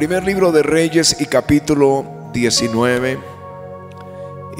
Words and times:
Primer 0.00 0.24
libro 0.24 0.50
de 0.50 0.62
Reyes 0.62 1.20
y 1.20 1.26
capítulo 1.26 2.06
19. 2.32 3.18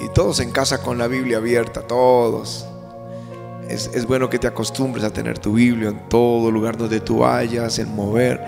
Y 0.05 0.09
todos 0.11 0.39
en 0.41 0.51
casa 0.51 0.83
con 0.83 0.99
la 0.99 1.07
Biblia 1.07 1.39
abierta, 1.39 1.81
todos. 1.81 2.67
Es, 3.67 3.91
es, 3.95 4.05
bueno 4.05 4.29
que 4.29 4.39
te 4.39 4.47
acostumbres 4.47 5.03
a 5.03 5.11
tener 5.11 5.39
tu 5.39 5.55
Biblia 5.55 5.89
en 5.89 6.11
todo 6.11 6.51
lugar 6.51 6.77
donde 6.77 7.01
tú 7.01 7.21
vayas, 7.21 7.79
en 7.79 7.89
mover, 7.97 8.39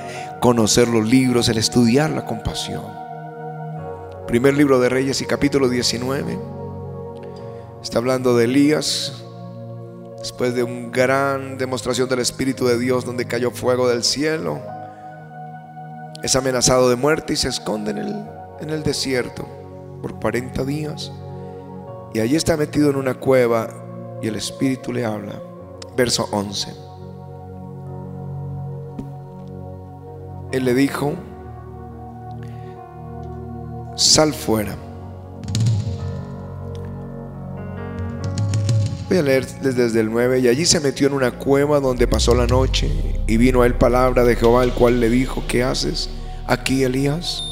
conocer 0.42 0.86
los 0.86 1.08
libros, 1.08 1.48
el 1.48 1.56
estudiar 1.56 2.10
la 2.10 2.26
compasión. 2.26 2.84
Primer 4.26 4.54
libro 4.54 4.78
de 4.78 4.90
Reyes 4.90 5.22
y 5.22 5.24
capítulo 5.24 5.70
19. 5.70 6.38
Está 7.82 7.96
hablando 8.00 8.36
de 8.36 8.44
Elías, 8.44 9.24
después 10.18 10.54
de 10.54 10.62
una 10.62 10.90
gran 10.90 11.56
demostración 11.56 12.06
del 12.10 12.18
Espíritu 12.18 12.66
de 12.66 12.78
Dios 12.78 13.06
donde 13.06 13.24
cayó 13.24 13.50
fuego 13.50 13.88
del 13.88 14.04
cielo. 14.04 14.60
Es 16.22 16.36
amenazado 16.36 16.88
de 16.88 16.96
muerte 16.96 17.32
y 17.32 17.36
se 17.36 17.48
esconde 17.48 17.90
en 17.90 17.98
el, 17.98 18.28
en 18.60 18.70
el 18.70 18.82
desierto 18.82 19.46
por 20.00 20.18
40 20.20 20.64
días. 20.64 21.12
Y 22.14 22.20
allí 22.20 22.36
está 22.36 22.56
metido 22.56 22.90
en 22.90 22.96
una 22.96 23.14
cueva 23.14 23.68
y 24.22 24.28
el 24.28 24.36
Espíritu 24.36 24.92
le 24.92 25.04
habla. 25.04 25.40
Verso 25.96 26.28
11. 26.30 26.72
Él 30.52 30.64
le 30.64 30.74
dijo, 30.74 31.14
sal 33.96 34.32
fuera. 34.34 34.76
Voy 39.08 39.18
a 39.18 39.22
leer 39.22 39.46
desde 39.60 40.00
el 40.00 40.10
9. 40.10 40.40
Y 40.40 40.48
allí 40.48 40.64
se 40.64 40.80
metió 40.80 41.06
en 41.06 41.12
una 41.12 41.32
cueva 41.32 41.80
donde 41.80 42.06
pasó 42.06 42.34
la 42.34 42.46
noche. 42.46 42.90
Y 43.26 43.36
vino 43.36 43.62
a 43.62 43.66
él 43.66 43.74
palabra 43.74 44.24
de 44.24 44.36
Jehová, 44.36 44.64
el 44.64 44.72
cual 44.72 45.00
le 45.00 45.10
dijo, 45.10 45.42
¿qué 45.46 45.62
haces 45.62 46.08
aquí, 46.46 46.84
Elías? 46.84 47.42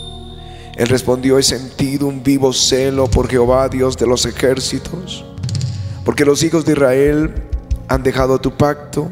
Él 0.76 0.88
respondió, 0.88 1.38
he 1.38 1.42
sentido 1.42 2.06
un 2.06 2.22
vivo 2.22 2.52
celo 2.52 3.06
por 3.06 3.28
Jehová, 3.28 3.68
Dios 3.68 3.96
de 3.98 4.06
los 4.06 4.24
ejércitos, 4.24 5.24
porque 6.06 6.24
los 6.24 6.42
hijos 6.42 6.64
de 6.64 6.72
Israel 6.72 7.34
han 7.88 8.02
dejado 8.02 8.40
tu 8.40 8.56
pacto, 8.56 9.10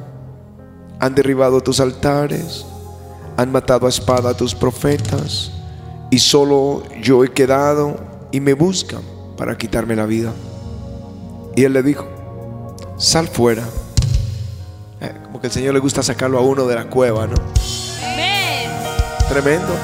han 0.98 1.14
derribado 1.14 1.60
tus 1.60 1.80
altares, 1.80 2.64
han 3.36 3.52
matado 3.52 3.86
a 3.86 3.90
espada 3.90 4.30
a 4.30 4.34
tus 4.34 4.54
profetas, 4.54 5.52
y 6.10 6.20
solo 6.20 6.84
yo 7.02 7.22
he 7.22 7.32
quedado 7.32 8.00
y 8.32 8.40
me 8.40 8.54
buscan 8.54 9.02
para 9.36 9.58
quitarme 9.58 9.94
la 9.94 10.06
vida. 10.06 10.32
Y 11.54 11.64
él 11.64 11.74
le 11.74 11.82
dijo, 11.82 12.06
sal 12.98 13.28
fuera. 13.28 13.62
Eh, 15.00 15.14
como 15.24 15.40
que 15.40 15.46
el 15.46 15.52
Señor 15.52 15.74
le 15.74 15.80
gusta 15.80 16.02
sacarlo 16.02 16.38
a 16.38 16.42
uno 16.42 16.66
de 16.66 16.74
la 16.74 16.90
cueva, 16.90 17.26
¿no? 17.26 17.36
Tremendo. 19.28 19.74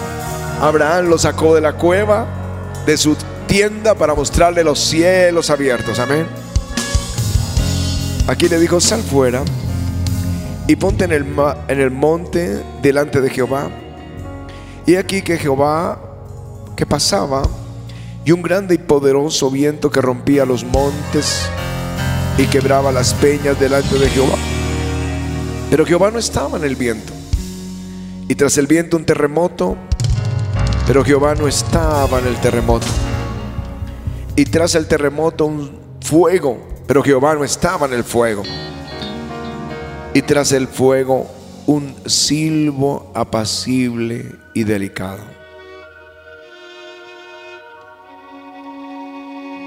Abraham 0.60 1.06
lo 1.06 1.18
sacó 1.18 1.54
de 1.54 1.60
la 1.60 1.74
cueva, 1.74 2.26
de 2.86 2.96
su 2.96 3.16
tienda, 3.46 3.94
para 3.94 4.14
mostrarle 4.14 4.64
los 4.64 4.80
cielos 4.80 5.50
abiertos. 5.50 5.98
Amén. 5.98 6.26
Aquí 8.26 8.48
le 8.48 8.58
dijo, 8.58 8.80
sal 8.80 9.02
fuera 9.02 9.42
y 10.66 10.76
ponte 10.76 11.04
en 11.04 11.12
el, 11.12 11.26
en 11.68 11.80
el 11.80 11.90
monte 11.90 12.62
delante 12.82 13.20
de 13.20 13.30
Jehová. 13.30 13.68
Y 14.86 14.96
aquí 14.96 15.22
que 15.22 15.38
Jehová 15.38 16.00
que 16.74 16.86
pasaba 16.86 17.42
y 18.24 18.32
un 18.32 18.42
grande 18.42 18.74
y 18.74 18.78
poderoso 18.78 19.50
viento 19.50 19.90
que 19.90 20.00
rompía 20.00 20.44
los 20.44 20.64
montes 20.64 21.48
y 22.36 22.46
quebraba 22.46 22.90
las 22.90 23.14
peñas 23.14 23.58
delante 23.58 23.98
de 23.98 24.08
Jehová. 24.10 24.36
Pero 25.70 25.86
Jehová 25.86 26.10
no 26.10 26.18
estaba 26.18 26.58
en 26.58 26.64
el 26.64 26.77
viento. 26.77 27.12
Y 28.28 28.34
tras 28.34 28.58
el 28.58 28.66
viento 28.66 28.96
un 28.96 29.04
terremoto, 29.04 29.77
pero 30.86 31.05
Jehová 31.05 31.34
no 31.34 31.46
estaba 31.46 32.18
en 32.18 32.27
el 32.27 32.36
terremoto. 32.40 32.86
Y 34.36 34.46
tras 34.46 34.74
el 34.74 34.86
terremoto 34.86 35.46
un 35.46 35.78
fuego, 36.00 36.58
pero 36.86 37.02
Jehová 37.02 37.34
no 37.34 37.45
estaba 37.45 37.86
en 37.86 37.92
el 37.92 38.05
fuego. 38.05 38.42
Y 40.12 40.22
tras 40.22 40.52
el 40.52 40.68
fuego 40.68 41.30
un 41.66 41.95
silbo 42.06 43.11
apacible 43.14 44.33
y 44.55 44.64
delicado. 44.64 45.22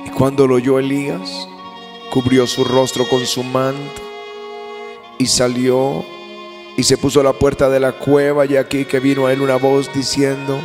Y 0.06 0.10
cuando 0.10 0.48
lo 0.48 0.56
oyó 0.56 0.80
Elías, 0.80 1.48
cubrió 2.12 2.48
su 2.48 2.64
rostro 2.64 3.08
con 3.08 3.26
su 3.26 3.44
manto 3.44 4.02
y 5.18 5.28
salió 5.28 6.06
y 6.78 6.84
se 6.84 6.98
puso 6.98 7.22
a 7.22 7.24
la 7.24 7.34
puerta 7.34 7.70
de 7.70 7.80
la 7.80 7.94
cueva 7.94 8.46
y 8.46 8.56
aquí 8.56 8.86
que 8.86 9.00
vino 9.00 9.26
a 9.26 9.34
él 9.34 9.42
una 9.42 9.56
voz 9.56 9.92
diciendo, 9.94 10.60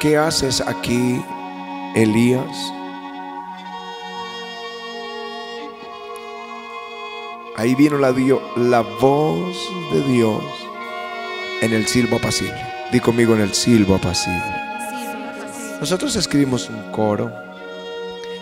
¿qué 0.00 0.16
haces 0.16 0.60
aquí, 0.60 1.22
Elías? 1.94 2.72
Ahí 7.56 7.74
vino 7.74 7.98
la, 7.98 8.14
la 8.56 8.80
voz 8.80 9.56
de 9.92 10.02
Dios 10.12 10.42
en 11.60 11.72
el 11.72 11.86
silbo 11.86 12.16
apacible. 12.16 12.60
Di 12.90 13.00
conmigo 13.00 13.34
en 13.34 13.42
el 13.42 13.54
silbo 13.54 13.94
apacible. 13.94 14.42
Nosotros 15.78 16.16
escribimos 16.16 16.68
un 16.68 16.90
coro 16.90 17.30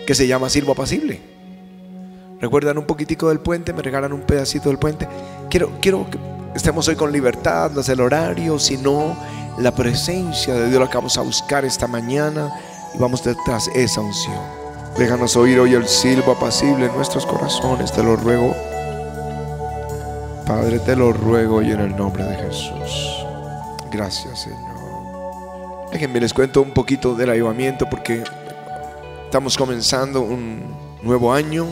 que 0.07 0.15
se 0.15 0.27
llama 0.27 0.49
silbo 0.49 0.73
apacible. 0.73 1.38
¿Recuerdan 2.41 2.79
un 2.79 2.85
poquitico 2.85 3.29
del 3.29 3.41
puente? 3.41 3.73
¿Me 3.73 3.83
regalan 3.83 4.13
un 4.13 4.21
pedacito 4.21 4.69
del 4.69 4.79
puente? 4.79 5.09
Quiero, 5.51 5.73
quiero 5.81 6.09
que 6.09 6.19
estemos 6.55 6.87
hoy 6.89 6.95
con 6.95 7.11
libertad, 7.11 7.71
no 7.73 7.81
es 7.81 7.89
el 7.89 8.01
horario, 8.01 8.59
sino 8.59 9.17
la 9.59 9.75
presencia 9.75 10.55
de 10.55 10.69
Dios 10.69 10.81
la 10.81 10.89
que 10.89 10.97
vamos 10.97 11.19
a 11.19 11.23
buscar 11.23 11.65
esta 11.65 11.89
mañana 11.89 12.53
y 12.95 12.99
vamos 12.99 13.25
detrás 13.25 13.67
de 13.67 13.83
esa 13.83 14.01
unción. 14.01 14.39
Déjanos 14.97 15.37
oír 15.37 15.59
hoy 15.59 15.75
el 15.75 15.87
silbo 15.89 16.33
apacible 16.33 16.87
en 16.87 16.95
nuestros 16.95 17.27
corazones, 17.27 17.93
te 17.93 18.03
lo 18.03 18.17
ruego. 18.17 18.55
Padre, 20.47 20.79
te 20.79 20.97
lo 20.97 21.13
ruego 21.13 21.57
hoy 21.57 21.73
en 21.73 21.81
el 21.81 21.97
nombre 21.97 22.25
de 22.25 22.37
Jesús. 22.37 23.25
Gracias, 23.91 24.41
Señor. 24.41 24.59
Déjenme 25.93 26.21
les 26.21 26.33
cuento 26.33 26.63
un 26.63 26.73
poquito 26.73 27.15
del 27.15 27.31
avivamiento 27.31 27.89
porque 27.89 28.23
estamos 29.25 29.57
comenzando 29.57 30.21
un 30.21 30.63
nuevo 31.03 31.33
año. 31.33 31.67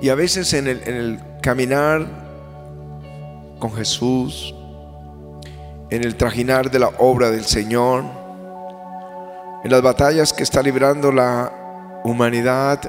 Y 0.00 0.08
a 0.08 0.14
veces 0.14 0.52
en 0.54 0.66
el, 0.66 1.20
caminar 1.42 2.06
con 3.58 3.72
Jesús, 3.74 4.54
en 5.90 6.04
el 6.04 6.16
trajinar 6.16 6.70
de 6.70 6.78
la 6.78 6.88
obra 6.98 7.30
del 7.30 7.44
Señor, 7.44 8.04
en 9.62 9.70
las 9.70 9.82
batallas 9.82 10.32
que 10.32 10.42
está 10.42 10.62
librando 10.62 11.12
la 11.12 12.00
humanidad, 12.04 12.80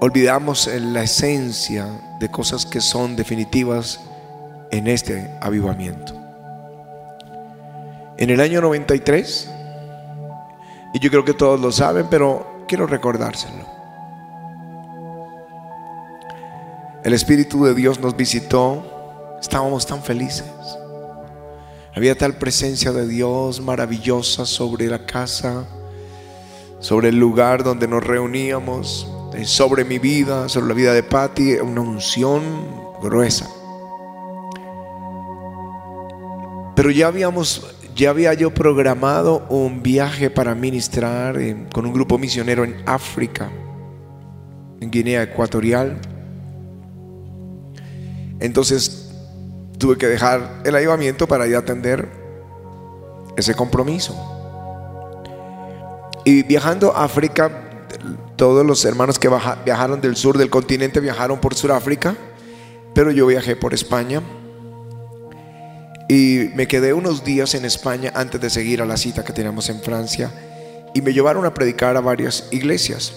olvidamos 0.00 0.66
la 0.66 1.02
esencia 1.02 1.86
de 2.20 2.30
cosas 2.30 2.66
que 2.66 2.82
son 2.82 3.16
definitivas 3.16 4.00
en 4.70 4.86
este 4.86 5.30
avivamiento. 5.40 6.14
En 8.18 8.28
el 8.28 8.40
año 8.40 8.60
93, 8.60 9.50
y 10.92 10.98
yo 11.00 11.10
creo 11.10 11.24
que 11.24 11.34
todos 11.34 11.58
lo 11.58 11.72
saben, 11.72 12.06
pero 12.10 12.64
quiero 12.68 12.86
recordárselo. 12.86 13.63
El 17.04 17.12
Espíritu 17.12 17.66
de 17.66 17.74
Dios 17.74 18.00
nos 18.00 18.16
visitó, 18.16 19.36
estábamos 19.38 19.86
tan 19.86 20.02
felices. 20.02 20.46
Había 21.94 22.16
tal 22.16 22.38
presencia 22.38 22.92
de 22.92 23.06
Dios 23.06 23.60
maravillosa 23.60 24.46
sobre 24.46 24.86
la 24.86 25.04
casa, 25.04 25.66
sobre 26.80 27.10
el 27.10 27.20
lugar 27.20 27.62
donde 27.62 27.86
nos 27.86 28.02
reuníamos, 28.02 29.06
sobre 29.44 29.84
mi 29.84 29.98
vida, 29.98 30.48
sobre 30.48 30.68
la 30.68 30.72
vida 30.72 30.94
de 30.94 31.02
Patty, 31.02 31.56
una 31.56 31.82
unción 31.82 32.42
gruesa. 33.02 33.50
Pero 36.74 36.90
ya 36.90 37.08
habíamos, 37.08 37.66
ya 37.94 38.08
había 38.08 38.32
yo 38.32 38.54
programado 38.54 39.46
un 39.50 39.82
viaje 39.82 40.30
para 40.30 40.54
ministrar 40.54 41.36
con 41.70 41.84
un 41.84 41.92
grupo 41.92 42.16
misionero 42.16 42.64
en 42.64 42.76
África, 42.86 43.50
en 44.80 44.90
Guinea 44.90 45.22
Ecuatorial. 45.22 46.13
Entonces 48.40 49.10
tuve 49.78 49.96
que 49.96 50.06
dejar 50.06 50.62
el 50.64 50.74
ayudamiento 50.74 51.26
para 51.26 51.46
ir 51.46 51.56
a 51.56 51.60
atender 51.60 52.08
ese 53.36 53.54
compromiso. 53.54 54.14
Y 56.24 56.42
viajando 56.42 56.96
a 56.96 57.04
África, 57.04 57.64
todos 58.36 58.64
los 58.64 58.84
hermanos 58.84 59.18
que 59.18 59.30
viajaron 59.64 60.00
del 60.00 60.16
sur 60.16 60.38
del 60.38 60.50
continente 60.50 61.00
viajaron 61.00 61.40
por 61.40 61.54
Sudáfrica, 61.54 62.16
pero 62.94 63.10
yo 63.10 63.26
viajé 63.26 63.56
por 63.56 63.74
España. 63.74 64.22
Y 66.08 66.50
me 66.54 66.68
quedé 66.68 66.92
unos 66.92 67.24
días 67.24 67.54
en 67.54 67.64
España 67.64 68.12
antes 68.14 68.40
de 68.40 68.50
seguir 68.50 68.82
a 68.82 68.86
la 68.86 68.96
cita 68.96 69.24
que 69.24 69.32
teníamos 69.32 69.68
en 69.68 69.80
Francia. 69.80 70.30
Y 70.94 71.02
me 71.02 71.12
llevaron 71.12 71.44
a 71.44 71.54
predicar 71.54 71.96
a 71.96 72.00
varias 72.00 72.48
iglesias. 72.50 73.12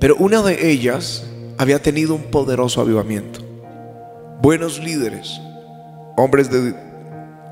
Pero 0.00 0.16
una 0.16 0.42
de 0.42 0.70
ellas 0.70 1.24
había 1.58 1.82
tenido 1.82 2.14
un 2.14 2.22
poderoso 2.30 2.80
avivamiento. 2.80 3.40
buenos 4.40 4.78
líderes, 4.78 5.40
hombres 6.16 6.48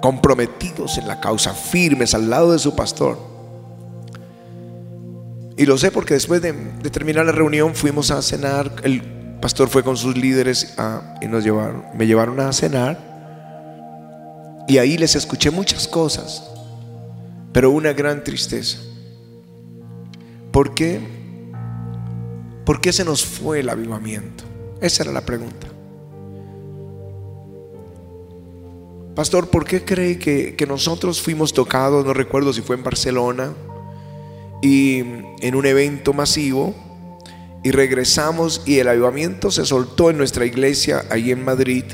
comprometidos 0.01 0.99
en 0.99 1.09
la 1.09 1.21
causa, 1.21 1.53
firmes 1.53 2.15
al 2.15 2.31
lado 2.31 2.53
de 2.53 2.61
su 2.61 2.77
pastor. 2.77 3.19
Y 5.57 5.67
lo 5.67 5.77
sé 5.79 5.91
porque 5.91 6.15
después 6.15 6.41
de, 6.41 6.53
terminar 6.93 7.27
la 7.27 7.33
reunión 7.33 7.75
fuimos 7.75 8.13
a 8.13 8.23
cenar, 8.23 8.71
el 8.85 9.03
pastor 9.41 9.69
fue 9.69 9.83
con 9.83 9.97
sus 9.97 10.17
líderes 10.17 10.77
y 11.21 11.27
nos 11.27 11.43
llevaron, 11.43 11.85
me 11.95 12.07
llevaron 12.07 12.39
a 12.39 12.53
cenar. 12.53 12.99
Y 14.69 14.79
ahí 14.79 14.97
les 14.97 15.17
escuché 15.17 15.51
muchas 15.51 15.89
cosas, 15.89 16.45
pero 17.53 17.71
una 17.73 17.93
gran 17.93 18.23
tristeza. 18.23 18.79
¿Por 20.53 20.75
qué? 20.75 21.16
¿Por 22.67 22.81
qué 22.81 22.93
se 22.93 23.05
nos 23.05 23.25
fue 23.25 23.61
el 23.61 23.69
avivamiento? 23.69 24.43
Esa 24.81 25.05
era 25.05 25.13
la 25.13 25.25
pregunta. 25.25 25.69
Pastor, 29.15 29.49
¿por 29.49 29.65
qué 29.65 29.85
cree 29.85 30.19
que, 30.19 30.57
que, 30.57 30.67
nosotros 30.67 31.23
fuimos 31.23 31.55
tocados? 31.55 32.05
No 32.05 32.13
recuerdo 32.13 32.53
si 32.53 32.61
fue 32.61 32.77
en 32.77 32.83
Barcelona 32.83 33.55
y 34.61 34.99
en 34.99 35.55
un 35.55 35.65
evento 35.65 36.13
masivo 36.13 36.75
y 37.63 37.71
regresamos 37.71 38.63
y 38.67 38.79
el 38.79 38.89
avivamiento 38.89 39.51
se 39.51 39.65
soltó 39.65 40.11
en 40.11 40.19
nuestra 40.19 40.45
iglesia 40.45 41.05
ahí 41.09 41.31
en 41.31 41.45
Madrid 41.45 41.85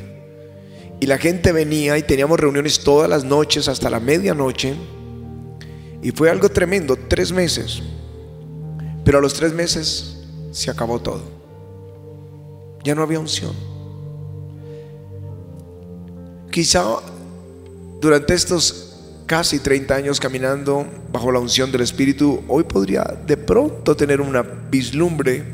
y 1.02 1.06
la 1.06 1.18
gente 1.18 1.52
venía 1.52 1.98
y 1.98 2.02
teníamos 2.02 2.40
reuniones 2.40 2.84
todas 2.84 3.10
las 3.10 3.24
noches 3.24 3.68
hasta 3.68 3.90
la 3.90 4.00
medianoche 4.00 4.74
y 6.00 6.12
fue 6.12 6.30
algo 6.30 6.48
tremendo, 6.48 6.96
tres 6.96 7.30
meses. 7.30 7.82
Pero 9.04 9.18
a 9.18 9.20
los 9.20 9.34
tres 9.34 9.52
meses 9.52 10.11
se 10.52 10.70
acabó 10.70 11.00
todo. 11.00 11.22
Ya 12.84 12.94
no 12.94 13.02
había 13.02 13.18
unción. 13.18 13.52
Quizá 16.50 16.84
durante 18.00 18.34
estos 18.34 18.88
casi 19.26 19.58
30 19.60 19.94
años 19.94 20.20
caminando 20.20 20.86
bajo 21.10 21.32
la 21.32 21.38
unción 21.38 21.72
del 21.72 21.80
Espíritu, 21.80 22.42
hoy 22.48 22.64
podría 22.64 23.02
de 23.26 23.36
pronto 23.36 23.96
tener 23.96 24.20
una 24.20 24.42
vislumbre 24.42 25.44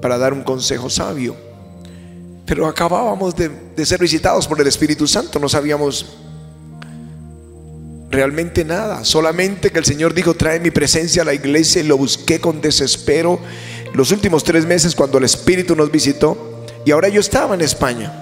para 0.00 0.16
dar 0.16 0.32
un 0.32 0.44
consejo 0.44 0.88
sabio. 0.88 1.34
Pero 2.46 2.66
acabábamos 2.66 3.34
de, 3.34 3.48
de 3.48 3.86
ser 3.86 3.98
visitados 3.98 4.46
por 4.46 4.60
el 4.60 4.66
Espíritu 4.66 5.06
Santo, 5.08 5.40
no 5.40 5.48
sabíamos 5.48 6.18
realmente 8.14 8.64
nada, 8.64 9.04
solamente 9.04 9.70
que 9.70 9.78
el 9.78 9.84
Señor 9.84 10.14
dijo, 10.14 10.34
trae 10.34 10.60
mi 10.60 10.70
presencia 10.70 11.22
a 11.22 11.24
la 11.24 11.34
iglesia 11.34 11.82
y 11.82 11.86
lo 11.86 11.98
busqué 11.98 12.40
con 12.40 12.60
desespero 12.60 13.40
los 13.92 14.10
últimos 14.12 14.44
tres 14.44 14.64
meses 14.66 14.94
cuando 14.94 15.18
el 15.18 15.24
Espíritu 15.24 15.74
nos 15.74 15.90
visitó. 15.90 16.64
Y 16.84 16.92
ahora 16.92 17.08
yo 17.08 17.20
estaba 17.20 17.54
en 17.54 17.60
España, 17.60 18.12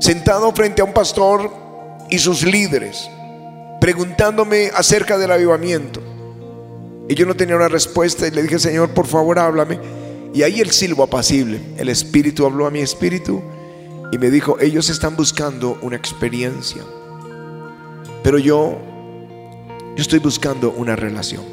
sentado 0.00 0.52
frente 0.52 0.82
a 0.82 0.84
un 0.84 0.92
pastor 0.92 1.50
y 2.08 2.18
sus 2.18 2.42
líderes, 2.44 3.08
preguntándome 3.80 4.70
acerca 4.74 5.18
del 5.18 5.30
avivamiento. 5.30 6.00
Y 7.08 7.14
yo 7.14 7.26
no 7.26 7.34
tenía 7.34 7.56
una 7.56 7.68
respuesta 7.68 8.26
y 8.26 8.30
le 8.30 8.42
dije, 8.42 8.58
Señor, 8.58 8.90
por 8.90 9.06
favor, 9.06 9.38
háblame. 9.38 9.78
Y 10.32 10.42
ahí 10.42 10.60
el 10.60 10.70
silbo 10.70 11.02
apacible, 11.02 11.60
el 11.76 11.88
Espíritu 11.88 12.46
habló 12.46 12.66
a 12.66 12.70
mi 12.70 12.80
espíritu 12.80 13.42
y 14.12 14.18
me 14.18 14.30
dijo, 14.30 14.58
ellos 14.60 14.88
están 14.88 15.16
buscando 15.16 15.78
una 15.82 15.96
experiencia. 15.96 16.82
Pero 18.22 18.38
yo 18.38 18.91
yo 19.94 20.02
estoy 20.02 20.18
buscando 20.18 20.70
una 20.70 20.96
relación. 20.96 21.44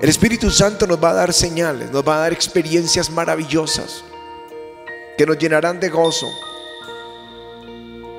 El 0.00 0.08
Espíritu 0.08 0.50
Santo 0.50 0.86
nos 0.86 1.02
va 1.02 1.10
a 1.10 1.14
dar 1.14 1.32
señales, 1.32 1.90
nos 1.90 2.06
va 2.06 2.16
a 2.16 2.20
dar 2.20 2.32
experiencias 2.32 3.10
maravillosas 3.10 4.04
que 5.16 5.26
nos 5.26 5.38
llenarán 5.38 5.80
de 5.80 5.88
gozo. 5.88 6.28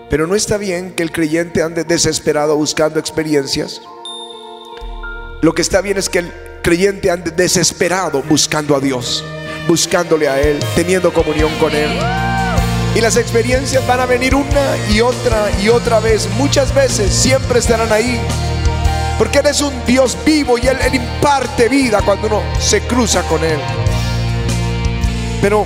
Pero 0.10 0.28
no 0.28 0.36
está 0.36 0.58
bien 0.58 0.94
que 0.94 1.04
el 1.04 1.12
creyente 1.12 1.62
ande 1.62 1.84
desesperado 1.84 2.58
buscando 2.58 3.00
experiencias. 3.00 3.82
Lo 5.42 5.54
que 5.54 5.62
está 5.62 5.82
bien 5.82 5.98
es 5.98 6.10
que 6.10 6.20
el 6.20 6.34
creyente 6.64 7.12
ande 7.12 7.32
desesperado 7.32 8.24
buscando 8.24 8.76
a 8.76 8.80
Dios, 8.82 9.24
buscándole 9.68 10.28
a 10.28 10.42
Él, 10.42 10.60
teniendo 10.76 11.14
comunión 11.14 11.52
con 11.60 11.74
Él. 11.74 11.90
Y 12.96 13.02
las 13.02 13.18
experiencias 13.18 13.86
van 13.86 14.00
a 14.00 14.06
venir 14.06 14.34
una 14.34 14.78
y 14.92 15.02
otra 15.02 15.50
y 15.62 15.70
otra 15.70 16.00
vez. 16.00 16.28
Muchas 16.38 16.74
veces 16.74 17.14
siempre 17.14 17.60
estarán 17.60 17.92
ahí. 17.92 18.20
Porque 19.18 19.40
Él 19.40 19.48
es 19.48 19.62
un 19.62 19.74
Dios 19.86 20.18
vivo 20.26 20.58
y 20.58 20.68
Él, 20.68 20.78
imparte 20.94 21.70
vida 21.70 22.02
cuando 22.04 22.28
uno 22.28 22.42
se 22.60 22.82
cruza 22.82 23.22
con 23.24 23.44
Él. 23.44 23.60
Pero 25.42 25.66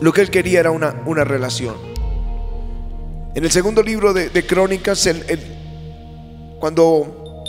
lo 0.00 0.12
que 0.12 0.20
Él 0.22 0.30
quería 0.30 0.60
era 0.60 0.70
una, 0.70 1.02
una 1.06 1.22
relación. 1.22 1.76
En 3.34 3.44
el 3.44 3.50
segundo 3.50 3.82
libro 3.82 4.12
de, 4.12 4.46
Crónicas, 4.46 5.08
cuando 6.60 7.44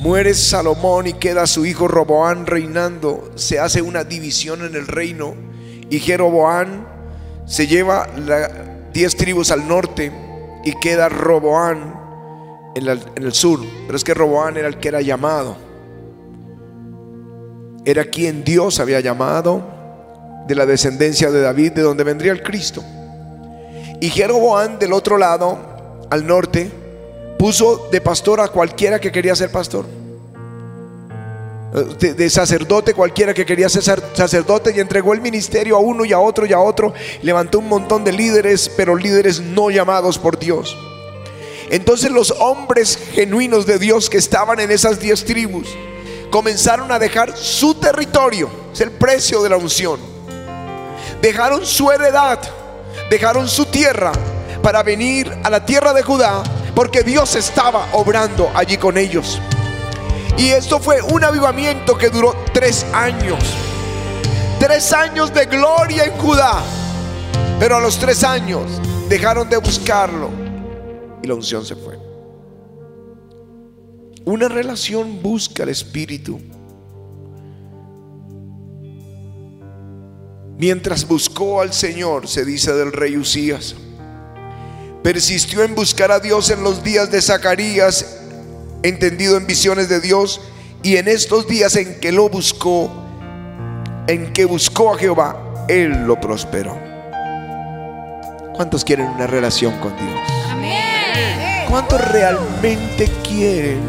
muere 0.00 0.34
Salomón 0.34 1.06
y 1.06 1.12
queda 1.14 1.46
su 1.46 1.64
hijo 1.64 1.88
Roboán 1.88 2.46
reinando, 2.46 3.30
se 3.36 3.58
hace 3.58 3.80
una 3.80 4.04
división 4.04 4.64
en 4.66 4.74
el 4.74 4.86
reino 4.86 5.34
y 5.90 5.98
Jeroboán 5.98 6.86
se 7.46 7.66
lleva 7.66 8.06
las 8.26 8.50
diez 8.92 9.16
tribus 9.16 9.50
al 9.50 9.66
norte 9.66 10.12
y 10.64 10.72
queda 10.80 11.08
Roboán 11.08 11.94
en, 12.74 12.88
en 12.88 13.22
el 13.22 13.32
sur. 13.32 13.60
Pero 13.86 13.96
es 13.96 14.04
que 14.04 14.14
Roboán 14.14 14.56
era 14.56 14.68
el 14.68 14.78
que 14.78 14.88
era 14.88 15.00
llamado. 15.00 15.56
Era 17.84 18.04
quien 18.04 18.44
Dios 18.44 18.80
había 18.80 19.00
llamado 19.00 19.62
de 20.46 20.54
la 20.54 20.66
descendencia 20.66 21.30
de 21.30 21.40
David, 21.40 21.72
de 21.72 21.82
donde 21.82 22.04
vendría 22.04 22.32
el 22.32 22.42
Cristo. 22.42 22.82
Y 24.00 24.10
Jeroboán 24.10 24.78
del 24.78 24.92
otro 24.92 25.16
lado, 25.16 25.58
al 26.10 26.26
norte, 26.26 26.70
puso 27.38 27.88
de 27.90 28.00
pastor 28.00 28.40
a 28.40 28.48
cualquiera 28.48 29.00
que 29.00 29.10
quería 29.10 29.34
ser 29.34 29.50
pastor 29.50 29.86
de, 31.72 32.30
sacerdote, 32.30 32.94
cualquiera 32.94 33.34
que 33.34 33.44
quería 33.44 33.68
ser 33.68 34.02
sacerdote, 34.14 34.72
y 34.74 34.80
entregó 34.80 35.12
el 35.12 35.20
ministerio 35.20 35.76
a 35.76 35.80
uno 35.80 36.04
y 36.04 36.12
a 36.12 36.18
otro 36.18 36.46
y 36.46 36.52
a 36.52 36.60
otro. 36.60 36.94
Levantó 37.22 37.58
un 37.58 37.68
montón 37.68 38.04
de 38.04 38.12
líderes, 38.12 38.70
pero 38.76 38.96
líderes 38.96 39.40
no 39.40 39.70
llamados 39.70 40.18
por 40.18 40.38
Dios. 40.38 40.76
Entonces 41.70 42.10
los 42.10 42.30
hombres 42.38 42.98
genuinos 43.12 43.66
de 43.66 43.78
Dios 43.78 44.08
que 44.08 44.16
estaban 44.16 44.58
en 44.60 44.70
esas 44.70 44.98
diez 44.98 45.24
tribus 45.24 45.68
comenzaron 46.30 46.90
a 46.90 46.98
dejar 46.98 47.36
su 47.36 47.74
territorio, 47.74 48.50
es 48.72 48.80
el 48.80 48.90
precio 48.90 49.42
de 49.42 49.50
la 49.50 49.56
unción. 49.58 50.00
Dejaron 51.20 51.66
su 51.66 51.90
heredad, 51.90 52.38
dejaron 53.10 53.48
su 53.48 53.66
tierra 53.66 54.12
para 54.62 54.82
venir 54.82 55.30
a 55.42 55.50
la 55.50 55.64
tierra 55.64 55.92
de 55.92 56.02
Judá, 56.02 56.42
porque 56.74 57.02
Dios 57.02 57.34
estaba 57.34 57.88
obrando 57.92 58.50
allí 58.54 58.76
con 58.76 58.96
ellos. 58.96 59.40
Y 60.38 60.50
esto 60.50 60.78
fue 60.78 61.02
un 61.02 61.24
avivamiento 61.24 61.98
que 61.98 62.10
duró 62.10 62.32
tres 62.54 62.86
años. 62.92 63.42
Tres 64.60 64.92
años 64.92 65.34
de 65.34 65.46
gloria 65.46 66.04
en 66.04 66.12
Judá. 66.12 66.62
Pero 67.58 67.76
a 67.76 67.80
los 67.80 67.98
tres 67.98 68.22
años 68.22 68.80
dejaron 69.08 69.48
de 69.50 69.56
buscarlo 69.56 70.30
y 71.20 71.26
la 71.26 71.34
unción 71.34 71.66
se 71.66 71.74
fue. 71.74 71.98
Una 74.24 74.48
relación 74.48 75.20
busca 75.20 75.64
el 75.64 75.70
Espíritu. 75.70 76.40
Mientras 80.56 81.06
buscó 81.06 81.60
al 81.60 81.72
Señor, 81.72 82.28
se 82.28 82.44
dice 82.44 82.72
del 82.74 82.92
rey 82.92 83.16
Usías, 83.16 83.74
persistió 85.02 85.64
en 85.64 85.74
buscar 85.74 86.12
a 86.12 86.20
Dios 86.20 86.50
en 86.50 86.62
los 86.62 86.82
días 86.84 87.10
de 87.10 87.22
Zacarías 87.22 88.17
entendido 88.82 89.36
en 89.36 89.46
visiones 89.46 89.88
de 89.88 90.00
Dios 90.00 90.40
y 90.82 90.96
en 90.96 91.08
estos 91.08 91.46
días 91.46 91.76
en 91.76 91.98
que 92.00 92.12
lo 92.12 92.28
buscó, 92.28 92.90
en 94.06 94.32
que 94.32 94.44
buscó 94.44 94.94
a 94.94 94.98
Jehová, 94.98 95.64
Él 95.68 96.06
lo 96.06 96.20
prosperó. 96.20 96.78
¿Cuántos 98.54 98.84
quieren 98.84 99.06
una 99.06 99.26
relación 99.26 99.78
con 99.80 99.96
Dios? 99.96 100.20
¿Cuántos 101.68 102.00
realmente 102.10 103.10
quieren 103.22 103.80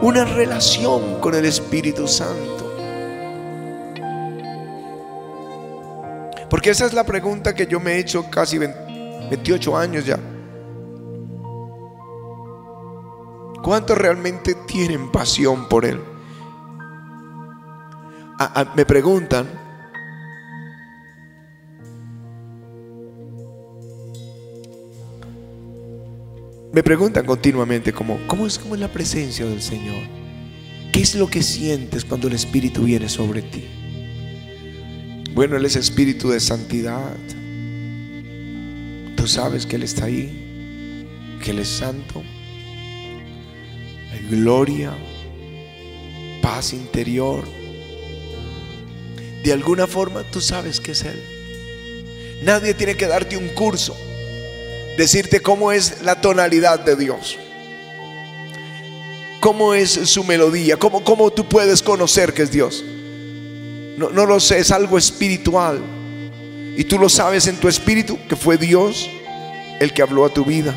una 0.00 0.24
relación 0.24 1.20
con 1.20 1.34
el 1.34 1.44
Espíritu 1.44 2.06
Santo? 2.06 2.58
Porque 6.48 6.70
esa 6.70 6.86
es 6.86 6.94
la 6.94 7.04
pregunta 7.04 7.54
que 7.54 7.66
yo 7.66 7.80
me 7.80 7.92
he 7.94 7.98
hecho 7.98 8.30
casi 8.30 8.58
28 8.58 9.76
años 9.76 10.06
ya. 10.06 10.18
¿Cuántos 13.62 13.98
realmente 13.98 14.54
tienen 14.66 15.10
pasión 15.10 15.68
por 15.68 15.84
Él? 15.84 16.00
me 18.76 18.86
preguntan, 18.86 19.48
me 26.72 26.82
preguntan 26.84 27.26
continuamente 27.26 27.92
¿cómo 27.92 28.16
es, 28.46 28.60
¿cómo 28.60 28.76
es 28.76 28.80
la 28.80 28.92
presencia 28.92 29.44
del 29.44 29.60
Señor? 29.60 30.04
¿Qué 30.92 31.00
es 31.00 31.16
lo 31.16 31.26
que 31.26 31.42
sientes 31.42 32.04
cuando 32.04 32.28
el 32.28 32.34
Espíritu 32.34 32.84
viene 32.84 33.08
sobre 33.08 33.42
ti? 33.42 33.68
Bueno, 35.34 35.56
Él 35.56 35.64
es 35.66 35.76
espíritu 35.76 36.30
de 36.30 36.40
santidad. 36.40 37.16
Tú 39.16 39.26
sabes 39.28 39.66
que 39.66 39.76
Él 39.76 39.84
está 39.84 40.06
ahí, 40.06 41.06
que 41.44 41.52
Él 41.52 41.60
es 41.60 41.68
santo. 41.68 42.24
Gloria, 44.30 44.92
paz 46.42 46.74
interior. 46.74 47.44
De 49.42 49.52
alguna 49.52 49.86
forma 49.86 50.22
tú 50.24 50.40
sabes 50.40 50.80
que 50.80 50.92
es 50.92 51.02
Él. 51.02 51.22
Nadie 52.42 52.74
tiene 52.74 52.96
que 52.96 53.06
darte 53.06 53.36
un 53.36 53.48
curso, 53.48 53.96
decirte 54.98 55.40
cómo 55.40 55.72
es 55.72 56.02
la 56.02 56.20
tonalidad 56.20 56.78
de 56.80 56.94
Dios, 56.94 57.38
cómo 59.40 59.72
es 59.72 59.90
su 59.90 60.22
melodía, 60.24 60.76
cómo, 60.76 61.02
cómo 61.02 61.30
tú 61.30 61.48
puedes 61.48 61.82
conocer 61.82 62.34
que 62.34 62.42
es 62.42 62.50
Dios. 62.50 62.84
No, 63.96 64.10
no 64.10 64.26
lo 64.26 64.38
sé, 64.40 64.58
es 64.58 64.70
algo 64.70 64.98
espiritual. 64.98 65.80
Y 66.76 66.84
tú 66.84 66.98
lo 66.98 67.08
sabes 67.08 67.46
en 67.48 67.56
tu 67.56 67.66
espíritu 67.66 68.18
que 68.28 68.36
fue 68.36 68.56
Dios 68.58 69.10
el 69.80 69.92
que 69.92 70.02
habló 70.02 70.24
a 70.24 70.28
tu 70.28 70.44
vida. 70.44 70.76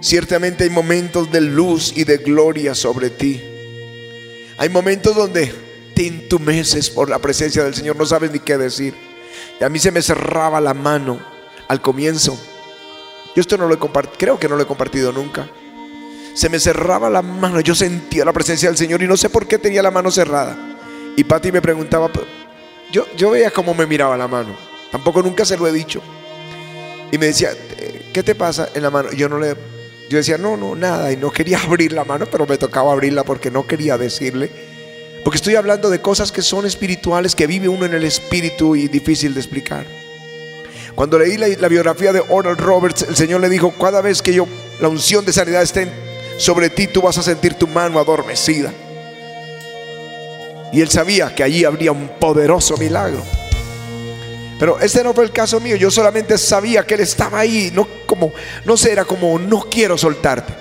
Ciertamente 0.00 0.64
hay 0.64 0.70
momentos 0.70 1.30
de 1.30 1.42
luz 1.42 1.92
y 1.94 2.04
de 2.04 2.18
gloria 2.18 2.74
sobre 2.74 3.10
ti. 3.10 3.42
Hay 4.56 4.68
momentos 4.70 5.14
donde 5.14 5.52
te 5.94 6.06
entumeces 6.06 6.88
por 6.88 7.10
la 7.10 7.18
presencia 7.18 7.64
del 7.64 7.74
Señor, 7.74 7.96
no 7.96 8.06
sabes 8.06 8.30
ni 8.30 8.38
qué 8.38 8.56
decir. 8.56 8.94
Y 9.60 9.64
a 9.64 9.68
mí 9.68 9.78
se 9.78 9.92
me 9.92 10.00
cerraba 10.00 10.60
la 10.60 10.72
mano 10.72 11.20
al 11.68 11.82
comienzo. 11.82 12.38
Yo 13.36 13.40
esto 13.40 13.58
no 13.58 13.68
lo 13.68 13.74
he 13.74 13.78
compartido, 13.78 14.18
creo 14.18 14.38
que 14.38 14.48
no 14.48 14.56
lo 14.56 14.62
he 14.62 14.66
compartido 14.66 15.12
nunca. 15.12 15.48
Se 16.34 16.48
me 16.48 16.58
cerraba 16.58 17.10
la 17.10 17.20
mano, 17.20 17.60
yo 17.60 17.74
sentía 17.74 18.24
la 18.24 18.32
presencia 18.32 18.70
del 18.70 18.78
Señor 18.78 19.02
y 19.02 19.06
no 19.06 19.16
sé 19.16 19.28
por 19.28 19.46
qué 19.46 19.58
tenía 19.58 19.82
la 19.82 19.90
mano 19.90 20.10
cerrada. 20.10 20.56
Y 21.16 21.24
Pati 21.24 21.52
me 21.52 21.60
preguntaba, 21.60 22.10
yo, 22.90 23.06
yo 23.16 23.30
veía 23.30 23.50
cómo 23.50 23.74
me 23.74 23.86
miraba 23.86 24.16
la 24.16 24.28
mano. 24.28 24.56
Tampoco 24.90 25.22
nunca 25.22 25.44
se 25.44 25.58
lo 25.58 25.66
he 25.66 25.72
dicho. 25.72 26.00
Y 27.12 27.18
me 27.18 27.26
decía, 27.26 27.50
¿qué 28.12 28.22
te 28.22 28.34
pasa 28.34 28.70
en 28.74 28.82
la 28.82 28.90
mano? 28.90 29.12
Yo 29.12 29.28
no 29.28 29.38
le, 29.38 29.56
yo 30.10 30.18
decía, 30.18 30.38
no, 30.38 30.56
no, 30.56 30.74
nada. 30.74 31.12
Y 31.12 31.16
no 31.16 31.30
quería 31.30 31.60
abrir 31.62 31.92
la 31.92 32.04
mano, 32.04 32.26
pero 32.30 32.46
me 32.46 32.58
tocaba 32.58 32.92
abrirla 32.92 33.24
porque 33.24 33.50
no 33.50 33.66
quería 33.66 33.96
decirle. 33.96 34.50
Porque 35.24 35.36
estoy 35.36 35.54
hablando 35.54 35.88
de 35.88 36.00
cosas 36.00 36.32
que 36.32 36.42
son 36.42 36.66
espirituales, 36.66 37.36
que 37.36 37.46
vive 37.46 37.68
uno 37.68 37.86
en 37.86 37.94
el 37.94 38.04
espíritu 38.04 38.74
y 38.74 38.88
difícil 38.88 39.34
de 39.34 39.40
explicar. 39.40 39.86
Cuando 40.96 41.18
leí 41.18 41.36
la, 41.36 41.68
biografía 41.68 42.12
de 42.12 42.22
Oral 42.28 42.56
Roberts, 42.56 43.06
el 43.08 43.14
Señor 43.14 43.40
le 43.40 43.48
dijo, 43.48 43.72
cada 43.78 44.00
vez 44.00 44.20
que 44.20 44.34
yo, 44.34 44.48
la 44.80 44.88
unción 44.88 45.24
de 45.24 45.32
sanidad 45.32 45.62
esté 45.62 45.88
sobre 46.38 46.70
ti, 46.70 46.88
tú 46.88 47.02
vas 47.02 47.16
a 47.16 47.22
sentir 47.22 47.54
tu 47.54 47.68
mano 47.68 48.00
adormecida. 48.00 48.72
Y 50.72 50.80
él 50.80 50.88
sabía 50.88 51.34
que 51.34 51.44
allí 51.44 51.64
habría 51.64 51.92
un 51.92 52.08
poderoso 52.18 52.76
milagro. 52.76 53.22
Pero 54.60 54.78
este 54.78 55.02
no 55.02 55.14
fue 55.14 55.24
el 55.24 55.32
caso 55.32 55.58
mío. 55.58 55.74
Yo 55.74 55.90
solamente 55.90 56.36
sabía 56.36 56.86
que 56.86 56.92
él 56.92 57.00
estaba 57.00 57.38
ahí. 57.38 57.72
No 57.74 57.88
como, 58.04 58.30
no 58.66 58.76
sé, 58.76 58.92
era 58.92 59.06
como 59.06 59.38
no 59.38 59.60
quiero 59.70 59.96
soltarte. 59.96 60.52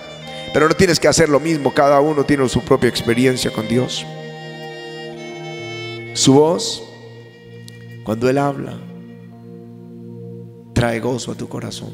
Pero 0.54 0.70
no 0.70 0.74
tienes 0.74 1.02
que 1.02 1.10
hacer 1.10 1.28
lo 1.28 1.42
mismo. 1.42 1.74
Cada 1.74 2.00
uno 2.00 2.24
tiene 2.24 2.48
su 2.48 2.62
propia 2.62 2.90
experiencia 2.90 3.52
con 3.52 3.68
Dios. 3.68 4.06
Su 6.14 6.34
voz, 6.34 6.82
cuando 8.06 8.30
él 8.30 8.38
habla, 8.38 8.80
trae 10.74 11.02
gozo 11.02 11.34
a 11.34 11.36
tu 11.36 11.50
corazón. 11.50 11.94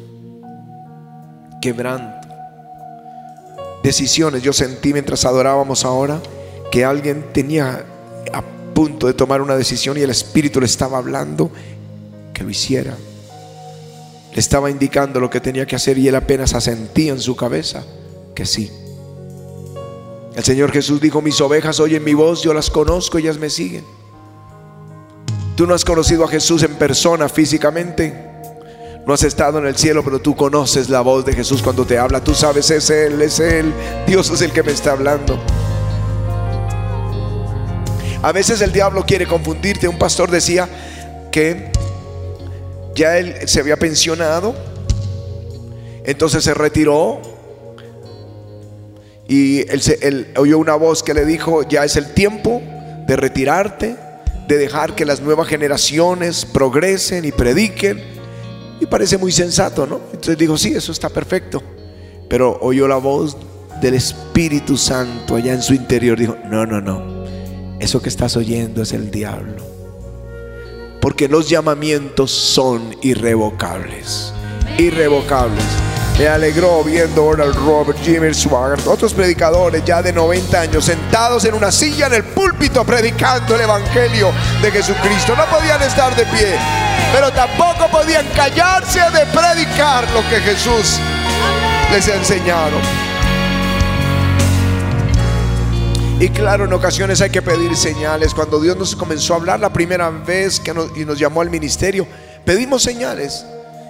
Quebranto. 1.59 2.27
Decisiones. 3.81 4.43
Yo 4.43 4.53
sentí 4.53 4.93
mientras 4.93 5.25
adorábamos 5.25 5.83
ahora 5.83 6.21
que 6.71 6.85
alguien 6.85 7.25
tenía 7.33 7.83
a 8.31 8.43
punto 8.75 9.07
de 9.07 9.15
tomar 9.15 9.41
una 9.41 9.55
decisión 9.55 9.97
y 9.97 10.01
el 10.01 10.11
Espíritu 10.11 10.59
le 10.59 10.67
estaba 10.67 10.99
hablando 10.99 11.49
que 12.35 12.43
lo 12.43 12.51
hiciera. 12.51 12.95
Le 14.31 14.39
estaba 14.39 14.69
indicando 14.69 15.19
lo 15.19 15.31
que 15.31 15.39
tenía 15.39 15.65
que 15.65 15.75
hacer 15.75 15.97
y 15.97 16.07
él 16.07 16.15
apenas 16.15 16.53
asentía 16.53 17.13
en 17.13 17.19
su 17.19 17.35
cabeza 17.35 17.83
que 18.35 18.45
sí. 18.45 18.69
El 20.35 20.43
Señor 20.43 20.71
Jesús 20.71 20.99
dijo, 20.99 21.21
mis 21.21 21.39
ovejas 21.39 21.79
oyen 21.79 22.03
mi 22.03 22.13
voz, 22.13 22.43
yo 22.43 22.53
las 22.53 22.69
conozco, 22.69 23.17
ellas 23.17 23.39
me 23.39 23.49
siguen. 23.49 23.85
Tú 25.55 25.65
no 25.65 25.73
has 25.73 25.85
conocido 25.85 26.25
a 26.25 26.27
Jesús 26.27 26.61
en 26.63 26.75
persona, 26.75 27.29
físicamente. 27.29 28.13
No 29.07 29.13
has 29.13 29.23
estado 29.23 29.59
en 29.59 29.67
el 29.67 29.77
cielo, 29.77 30.03
pero 30.03 30.19
tú 30.19 30.35
conoces 30.35 30.89
la 30.89 30.99
voz 30.99 31.23
de 31.23 31.31
Jesús 31.31 31.61
cuando 31.61 31.85
te 31.85 31.97
habla. 31.97 32.21
Tú 32.21 32.33
sabes, 32.33 32.69
es 32.71 32.89
Él, 32.89 33.21
es 33.21 33.39
Él. 33.39 33.73
Dios 34.05 34.29
es 34.29 34.41
el 34.41 34.51
que 34.51 34.63
me 34.63 34.73
está 34.73 34.91
hablando. 34.91 35.39
A 38.21 38.31
veces 38.33 38.59
el 38.59 38.73
diablo 38.73 39.05
quiere 39.05 39.25
confundirte. 39.25 39.87
Un 39.87 39.97
pastor 39.97 40.29
decía 40.29 40.67
que 41.31 41.71
ya 42.95 43.17
él 43.17 43.35
se 43.47 43.59
había 43.59 43.77
pensionado, 43.77 44.55
entonces 46.05 46.43
se 46.43 46.53
retiró 46.53 47.21
y 49.27 49.65
él, 49.69 50.27
oyó 50.37 50.59
una 50.59 50.75
voz 50.75 51.03
que 51.03 51.13
le 51.13 51.25
dijo, 51.25 51.63
ya 51.63 51.83
es 51.83 51.95
el 51.95 52.13
tiempo 52.13 52.61
de 53.07 53.15
retirarte, 53.15 53.95
de 54.47 54.57
dejar 54.57 54.95
que 54.95 55.05
las 55.05 55.21
nuevas 55.21 55.47
generaciones 55.47 56.45
progresen 56.45 57.25
y 57.25 57.31
prediquen. 57.31 58.01
Y 58.79 58.85
parece 58.85 59.17
muy 59.17 59.31
sensato, 59.31 59.87
¿no? 59.87 60.01
Entonces 60.11 60.37
dijo, 60.37 60.57
sí, 60.57 60.73
eso 60.73 60.91
está 60.91 61.09
perfecto. 61.09 61.63
Pero 62.29 62.57
oyó 62.61 62.87
la 62.87 62.97
voz 62.97 63.37
del 63.81 63.95
Espíritu 63.95 64.77
Santo 64.77 65.35
allá 65.35 65.53
en 65.53 65.61
su 65.61 65.73
interior. 65.73 66.19
Dijo, 66.19 66.35
no, 66.45 66.65
no, 66.65 66.81
no. 66.81 67.25
Eso 67.79 68.01
que 68.01 68.09
estás 68.09 68.35
oyendo 68.37 68.83
es 68.83 68.91
el 68.93 69.09
diablo. 69.11 69.74
Porque 71.05 71.27
los 71.27 71.47
llamamientos 71.47 72.31
son 72.31 72.95
irrevocables. 73.03 74.33
Irrevocables. 74.79 75.63
Me 76.17 76.27
alegró 76.27 76.83
viendo 76.83 77.21
ahora 77.21 77.43
al 77.43 77.53
Robert 77.53 77.99
Jimmy 78.01 78.33
Swagger, 78.33 78.79
otros 78.87 79.13
predicadores 79.13 79.85
ya 79.85 80.01
de 80.01 80.11
90 80.11 80.61
años 80.61 80.85
sentados 80.85 81.45
en 81.45 81.53
una 81.53 81.71
silla 81.71 82.07
en 82.07 82.15
el 82.15 82.23
púlpito 82.23 82.83
predicando 82.83 83.53
el 83.53 83.61
Evangelio 83.61 84.31
de 84.63 84.71
Jesucristo. 84.71 85.35
No 85.35 85.45
podían 85.45 85.79
estar 85.83 86.15
de 86.15 86.25
pie, 86.25 86.55
pero 87.13 87.31
tampoco 87.31 87.87
podían 87.91 88.25
callarse 88.35 89.01
de 89.01 89.27
predicar 89.27 90.11
lo 90.11 90.27
que 90.27 90.39
Jesús 90.41 90.99
les 91.91 92.07
ha 92.07 92.15
enseñado. 92.15 92.79
Y 96.17 96.29
claro, 96.29 96.63
en 96.63 96.71
ocasiones 96.71 97.19
hay 97.19 97.29
que 97.29 97.41
pedir 97.41 97.75
señales. 97.75 98.33
Cuando 98.33 98.61
Dios 98.61 98.77
nos 98.77 98.95
comenzó 98.95 99.33
a 99.33 99.37
hablar 99.37 99.59
la 99.59 99.73
primera 99.73 100.09
vez 100.09 100.61
que 100.61 100.73
nos, 100.73 100.97
y 100.97 101.03
nos 101.03 101.19
llamó 101.19 101.41
al 101.41 101.49
ministerio, 101.49 102.07
pedimos 102.45 102.83
señales. 102.83 103.45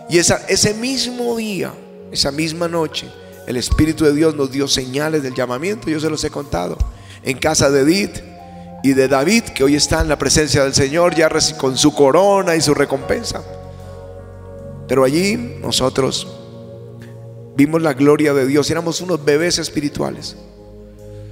Y 0.10 0.17
esa, 0.17 0.41
ese 0.48 0.74
mismo 0.74 1.36
día, 1.36 1.72
esa 2.12 2.32
misma 2.32 2.67
noche, 2.67 3.08
el 3.46 3.58
Espíritu 3.58 4.05
de 4.05 4.13
Dios 4.13 4.36
nos 4.36 4.51
dio 4.51 4.67
señales 4.67 5.22
del 5.22 5.36
llamamiento. 5.36 5.88
Yo 5.88 6.00
se 6.00 6.10
los 6.10 6.24
he 6.24 6.32
contado. 6.32 6.79
En 7.22 7.38
casa 7.38 7.70
de 7.70 7.82
Edith 7.82 8.17
y 8.82 8.94
de 8.94 9.08
David, 9.08 9.44
que 9.44 9.63
hoy 9.63 9.75
está 9.75 10.01
en 10.01 10.10
la 10.10 10.17
presencia 10.17 10.63
del 10.63 10.74
Señor, 10.74 11.13
ya 11.13 11.29
con 11.58 11.77
su 11.77 11.94
corona 11.94 12.55
y 12.55 12.62
su 12.62 12.74
recompensa. 12.74 13.44
Pero 14.88 15.03
allí 15.03 15.60
nosotros 15.62 16.27
vimos 17.55 17.84
la 17.84 17.94
gloria 17.94 18.34
de 18.34 18.48
Dios. 18.48 18.72
Éramos 18.72 19.00
unos 19.01 19.24
bebés 19.24 19.60
espirituales 19.60 20.36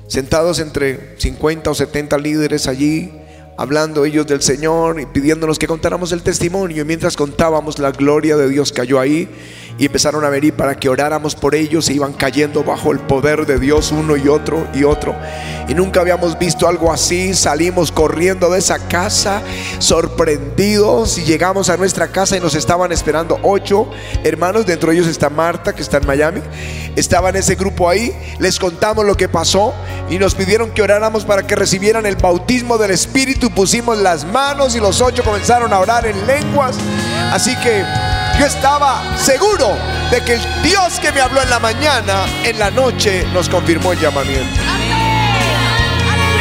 sentados 0.07 0.59
entre 0.59 1.15
50 1.17 1.71
o 1.71 1.75
70 1.75 2.17
líderes 2.17 2.67
allí, 2.67 3.11
hablando 3.57 4.05
ellos 4.05 4.25
del 4.27 4.41
Señor 4.41 4.99
y 4.99 5.05
pidiéndonos 5.05 5.59
que 5.59 5.67
contáramos 5.67 6.11
el 6.11 6.23
testimonio. 6.23 6.81
Y 6.81 6.85
mientras 6.85 7.15
contábamos, 7.15 7.79
la 7.79 7.91
gloria 7.91 8.35
de 8.37 8.49
Dios 8.49 8.71
cayó 8.71 8.99
ahí 8.99 9.29
y 9.77 9.85
empezaron 9.87 10.23
a 10.23 10.29
venir 10.29 10.53
para 10.53 10.75
que 10.75 10.89
oráramos 10.89 11.35
por 11.35 11.55
ellos. 11.55 11.85
Se 11.85 11.93
iban 11.93 12.13
cayendo 12.13 12.63
bajo 12.63 12.91
el 12.91 12.99
poder 12.99 13.45
de 13.45 13.59
Dios 13.59 13.91
uno 13.91 14.17
y 14.17 14.27
otro 14.27 14.67
y 14.73 14.83
otro. 14.83 15.15
Y 15.67 15.73
nunca 15.73 16.01
habíamos 16.01 16.37
visto 16.37 16.67
algo 16.67 16.91
así. 16.91 17.33
Salimos 17.33 17.91
corriendo 17.91 18.49
de 18.49 18.59
esa 18.59 18.87
casa, 18.87 19.41
sorprendidos, 19.79 21.17
y 21.17 21.23
llegamos 21.23 21.69
a 21.69 21.77
nuestra 21.77 22.09
casa 22.09 22.37
y 22.37 22.39
nos 22.39 22.55
estaban 22.55 22.91
esperando 22.91 23.39
ocho 23.43 23.89
hermanos. 24.23 24.65
Dentro 24.65 24.89
de 24.89 24.97
ellos 24.97 25.07
está 25.07 25.29
Marta, 25.29 25.73
que 25.73 25.81
está 25.81 25.97
en 25.97 26.07
Miami. 26.07 26.41
Estaba 26.95 27.29
en 27.29 27.37
ese 27.37 27.55
grupo 27.55 27.89
ahí. 27.89 28.13
Les 28.39 28.59
contamos 28.59 29.05
lo 29.05 29.15
que 29.15 29.29
pasó 29.29 29.73
y 30.09 30.17
nos 30.19 30.35
pidieron 30.35 30.71
que 30.71 30.81
oráramos 30.81 31.25
para 31.25 31.47
que 31.47 31.55
recibieran 31.55 32.05
el 32.05 32.15
bautismo 32.15 32.77
del 32.77 32.91
Espíritu. 32.91 33.42
Pusimos 33.49 33.97
las 33.97 34.25
manos 34.25 34.75
y 34.75 34.79
los 34.79 35.01
ocho 35.01 35.23
comenzaron 35.23 35.73
a 35.73 35.79
orar 35.79 36.05
en 36.05 36.25
lenguas. 36.25 36.77
Así 37.31 37.55
que 37.57 37.83
yo 38.39 38.45
estaba 38.45 39.17
seguro 39.17 39.77
de 40.09 40.21
que 40.23 40.35
el 40.35 40.41
Dios 40.63 40.99
que 40.99 41.11
me 41.11 41.21
habló 41.21 41.41
en 41.41 41.49
la 41.49 41.59
mañana, 41.59 42.25
en 42.43 42.57
la 42.57 42.71
noche 42.71 43.25
nos 43.33 43.49
confirmó 43.49 43.91
el 43.91 43.99
llamamiento. 43.99 44.61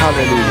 Aleluya. 0.02 0.44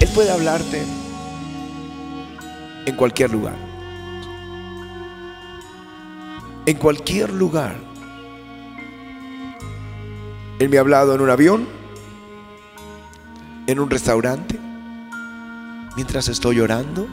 Él 0.00 0.08
puede 0.14 0.30
hablarte 0.30 0.84
en 2.86 2.96
cualquier 2.96 3.30
lugar. 3.30 3.54
En 6.66 6.76
cualquier 6.76 7.30
lugar. 7.32 7.76
Él 10.58 10.68
me 10.68 10.76
ha 10.76 10.80
hablado 10.80 11.14
en 11.14 11.20
un 11.20 11.30
avión. 11.30 11.77
En 13.68 13.78
un 13.78 13.90
restaurante, 13.90 14.58
mientras 15.94 16.28
estoy 16.28 16.58
orando, 16.58 17.06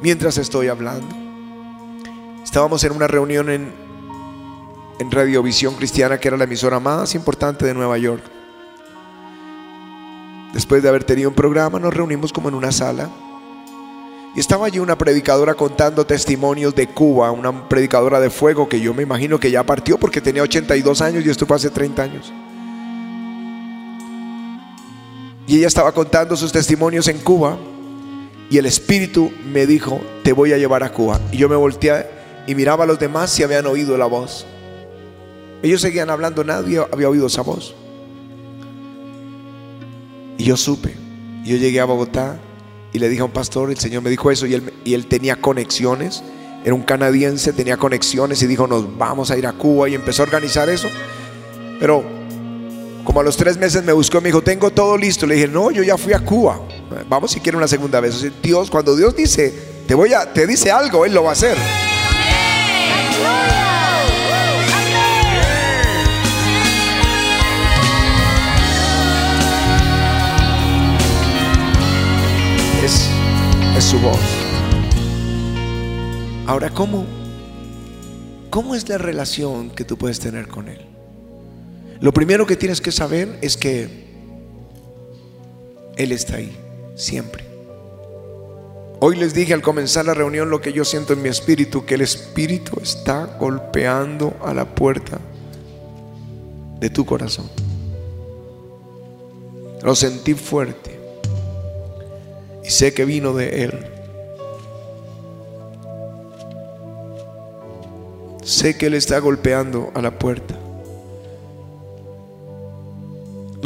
mientras 0.00 0.38
estoy 0.38 0.68
hablando. 0.68 1.12
Estábamos 2.44 2.84
en 2.84 2.92
una 2.92 3.08
reunión 3.08 3.50
en, 3.50 3.74
en 5.00 5.10
Radiovisión 5.10 5.74
Cristiana, 5.74 6.18
que 6.18 6.28
era 6.28 6.36
la 6.36 6.44
emisora 6.44 6.78
más 6.78 7.16
importante 7.16 7.66
de 7.66 7.74
Nueva 7.74 7.98
York. 7.98 8.22
Después 10.54 10.84
de 10.84 10.88
haber 10.88 11.02
tenido 11.02 11.28
un 11.28 11.34
programa, 11.34 11.80
nos 11.80 11.92
reunimos 11.92 12.32
como 12.32 12.48
en 12.48 12.54
una 12.54 12.70
sala. 12.70 13.10
Y 14.36 14.38
estaba 14.38 14.66
allí 14.66 14.78
una 14.78 14.96
predicadora 14.96 15.54
contando 15.54 16.06
testimonios 16.06 16.76
de 16.76 16.86
Cuba, 16.86 17.32
una 17.32 17.68
predicadora 17.68 18.20
de 18.20 18.30
fuego 18.30 18.68
que 18.68 18.78
yo 18.80 18.94
me 18.94 19.02
imagino 19.02 19.40
que 19.40 19.50
ya 19.50 19.64
partió 19.64 19.98
porque 19.98 20.20
tenía 20.20 20.44
82 20.44 21.00
años 21.00 21.26
y 21.26 21.30
esto 21.30 21.44
fue 21.44 21.56
hace 21.56 21.70
30 21.70 22.02
años. 22.02 22.32
Y 25.46 25.58
ella 25.58 25.68
estaba 25.68 25.92
contando 25.92 26.36
sus 26.36 26.52
testimonios 26.52 27.06
en 27.08 27.18
Cuba 27.18 27.56
y 28.50 28.58
el 28.58 28.66
Espíritu 28.66 29.32
me 29.52 29.66
dijo, 29.66 30.00
te 30.22 30.32
voy 30.32 30.52
a 30.52 30.58
llevar 30.58 30.82
a 30.82 30.92
Cuba. 30.92 31.20
Y 31.32 31.36
yo 31.36 31.48
me 31.48 31.56
volteé 31.56 32.06
y 32.46 32.54
miraba 32.54 32.84
a 32.84 32.86
los 32.86 32.98
demás 32.98 33.30
si 33.30 33.42
habían 33.42 33.66
oído 33.66 33.96
la 33.96 34.06
voz. 34.06 34.46
Ellos 35.62 35.80
seguían 35.80 36.10
hablando, 36.10 36.44
nadie 36.44 36.80
había 36.92 37.08
oído 37.08 37.26
esa 37.26 37.42
voz. 37.42 37.74
Y 40.38 40.44
yo 40.44 40.56
supe. 40.56 40.94
Yo 41.44 41.56
llegué 41.56 41.80
a 41.80 41.84
Bogotá 41.84 42.38
y 42.92 42.98
le 42.98 43.08
dije 43.08 43.22
a 43.22 43.26
un 43.26 43.30
pastor, 43.30 43.70
el 43.70 43.78
Señor 43.78 44.02
me 44.02 44.10
dijo 44.10 44.30
eso 44.30 44.46
y 44.46 44.54
él, 44.54 44.72
y 44.84 44.94
él 44.94 45.06
tenía 45.06 45.36
conexiones. 45.36 46.22
Era 46.64 46.74
un 46.74 46.82
canadiense, 46.82 47.52
tenía 47.52 47.76
conexiones 47.76 48.42
y 48.42 48.46
dijo, 48.46 48.66
nos 48.66 48.98
vamos 48.98 49.30
a 49.30 49.38
ir 49.38 49.46
a 49.46 49.52
Cuba 49.52 49.88
y 49.88 49.94
empezó 49.94 50.22
a 50.22 50.26
organizar 50.26 50.68
eso. 50.68 50.88
Pero 51.78 52.15
como 53.06 53.20
a 53.20 53.22
los 53.22 53.36
tres 53.36 53.56
meses 53.56 53.84
me 53.84 53.92
buscó 53.92 54.18
y 54.18 54.20
me 54.20 54.28
dijo, 54.28 54.42
tengo 54.42 54.70
todo 54.70 54.98
listo. 54.98 55.26
Le 55.26 55.36
dije, 55.36 55.48
no, 55.48 55.70
yo 55.70 55.82
ya 55.82 55.96
fui 55.96 56.12
a 56.12 56.18
Cuba. 56.18 56.60
Vamos 57.08 57.30
si 57.30 57.40
quiere 57.40 57.56
una 57.56 57.68
segunda 57.68 58.00
vez. 58.00 58.26
Dios, 58.42 58.68
cuando 58.68 58.96
Dios 58.96 59.14
dice, 59.16 59.54
te 59.86 59.94
voy 59.94 60.12
a, 60.12 60.30
te 60.32 60.46
dice 60.46 60.72
algo, 60.72 61.06
Él 61.06 61.14
lo 61.14 61.22
va 61.22 61.30
a 61.30 61.32
hacer. 61.32 61.56
Es, 72.84 73.08
es 73.78 73.84
su 73.84 73.98
voz. 74.00 74.18
Ahora, 76.46 76.70
¿cómo? 76.70 77.06
¿Cómo 78.50 78.74
es 78.74 78.88
la 78.88 78.98
relación 78.98 79.70
que 79.70 79.84
tú 79.84 79.96
puedes 79.96 80.18
tener 80.18 80.48
con 80.48 80.68
Él? 80.68 80.95
Lo 82.00 82.12
primero 82.12 82.46
que 82.46 82.56
tienes 82.56 82.80
que 82.80 82.92
saber 82.92 83.38
es 83.40 83.56
que 83.56 83.88
Él 85.96 86.12
está 86.12 86.36
ahí, 86.36 86.56
siempre. 86.94 87.44
Hoy 88.98 89.16
les 89.16 89.34
dije 89.34 89.52
al 89.52 89.62
comenzar 89.62 90.06
la 90.06 90.14
reunión 90.14 90.50
lo 90.50 90.60
que 90.60 90.72
yo 90.72 90.84
siento 90.84 91.12
en 91.12 91.22
mi 91.22 91.28
espíritu, 91.28 91.84
que 91.84 91.94
el 91.94 92.00
espíritu 92.00 92.80
está 92.82 93.36
golpeando 93.38 94.34
a 94.42 94.54
la 94.54 94.64
puerta 94.64 95.18
de 96.80 96.90
tu 96.90 97.04
corazón. 97.04 97.48
Lo 99.82 99.94
sentí 99.94 100.34
fuerte 100.34 100.98
y 102.64 102.70
sé 102.70 102.92
que 102.92 103.04
vino 103.04 103.32
de 103.34 103.64
Él. 103.64 103.86
Sé 108.42 108.76
que 108.76 108.86
Él 108.86 108.94
está 108.94 109.18
golpeando 109.18 109.90
a 109.94 110.02
la 110.02 110.18
puerta. 110.18 110.56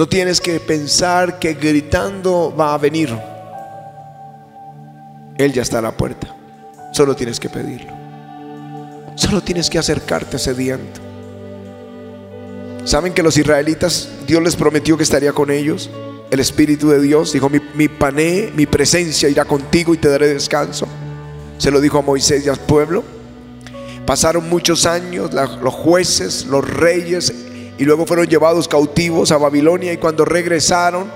No 0.00 0.08
tienes 0.08 0.40
que 0.40 0.58
pensar 0.60 1.38
que 1.38 1.52
gritando 1.52 2.54
va 2.58 2.72
a 2.72 2.78
venir. 2.78 3.14
Él 5.36 5.52
ya 5.52 5.60
está 5.60 5.80
a 5.80 5.82
la 5.82 5.94
puerta. 5.94 6.34
Solo 6.94 7.14
tienes 7.14 7.38
que 7.38 7.50
pedirlo. 7.50 7.92
Solo 9.14 9.42
tienes 9.42 9.68
que 9.68 9.78
acercarte 9.78 10.38
sediento. 10.38 11.02
¿Saben 12.84 13.12
que 13.12 13.22
los 13.22 13.36
israelitas, 13.36 14.08
Dios 14.26 14.42
les 14.42 14.56
prometió 14.56 14.96
que 14.96 15.02
estaría 15.02 15.34
con 15.34 15.50
ellos? 15.50 15.90
El 16.30 16.40
Espíritu 16.40 16.88
de 16.88 17.02
Dios 17.02 17.34
dijo, 17.34 17.50
mi, 17.50 17.60
mi 17.74 17.88
pané, 17.88 18.50
mi 18.56 18.64
presencia 18.64 19.28
irá 19.28 19.44
contigo 19.44 19.92
y 19.92 19.98
te 19.98 20.08
daré 20.08 20.28
descanso. 20.28 20.88
Se 21.58 21.70
lo 21.70 21.78
dijo 21.78 21.98
a 21.98 22.02
Moisés 22.02 22.46
y 22.46 22.48
al 22.48 22.58
pueblo. 22.58 23.04
Pasaron 24.06 24.48
muchos 24.48 24.86
años, 24.86 25.30
los 25.34 25.74
jueces, 25.74 26.46
los 26.46 26.66
reyes, 26.66 27.34
y 27.80 27.84
luego 27.86 28.04
fueron 28.04 28.26
llevados 28.26 28.68
cautivos 28.68 29.32
a 29.32 29.38
Babilonia 29.38 29.90
y 29.90 29.96
cuando 29.96 30.26
regresaron, 30.26 31.10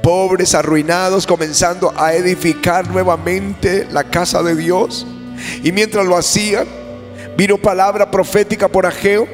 pobres, 0.00 0.54
arruinados, 0.54 1.26
comenzando 1.26 1.92
a 1.96 2.14
edificar 2.14 2.88
nuevamente 2.88 3.84
la 3.90 4.04
casa 4.04 4.40
de 4.44 4.54
Dios. 4.54 5.04
Y 5.64 5.72
mientras 5.72 6.06
lo 6.06 6.16
hacían, 6.16 6.68
vino 7.36 7.58
palabra 7.58 8.12
profética 8.12 8.68
por 8.68 8.86
Ageo 8.86 9.26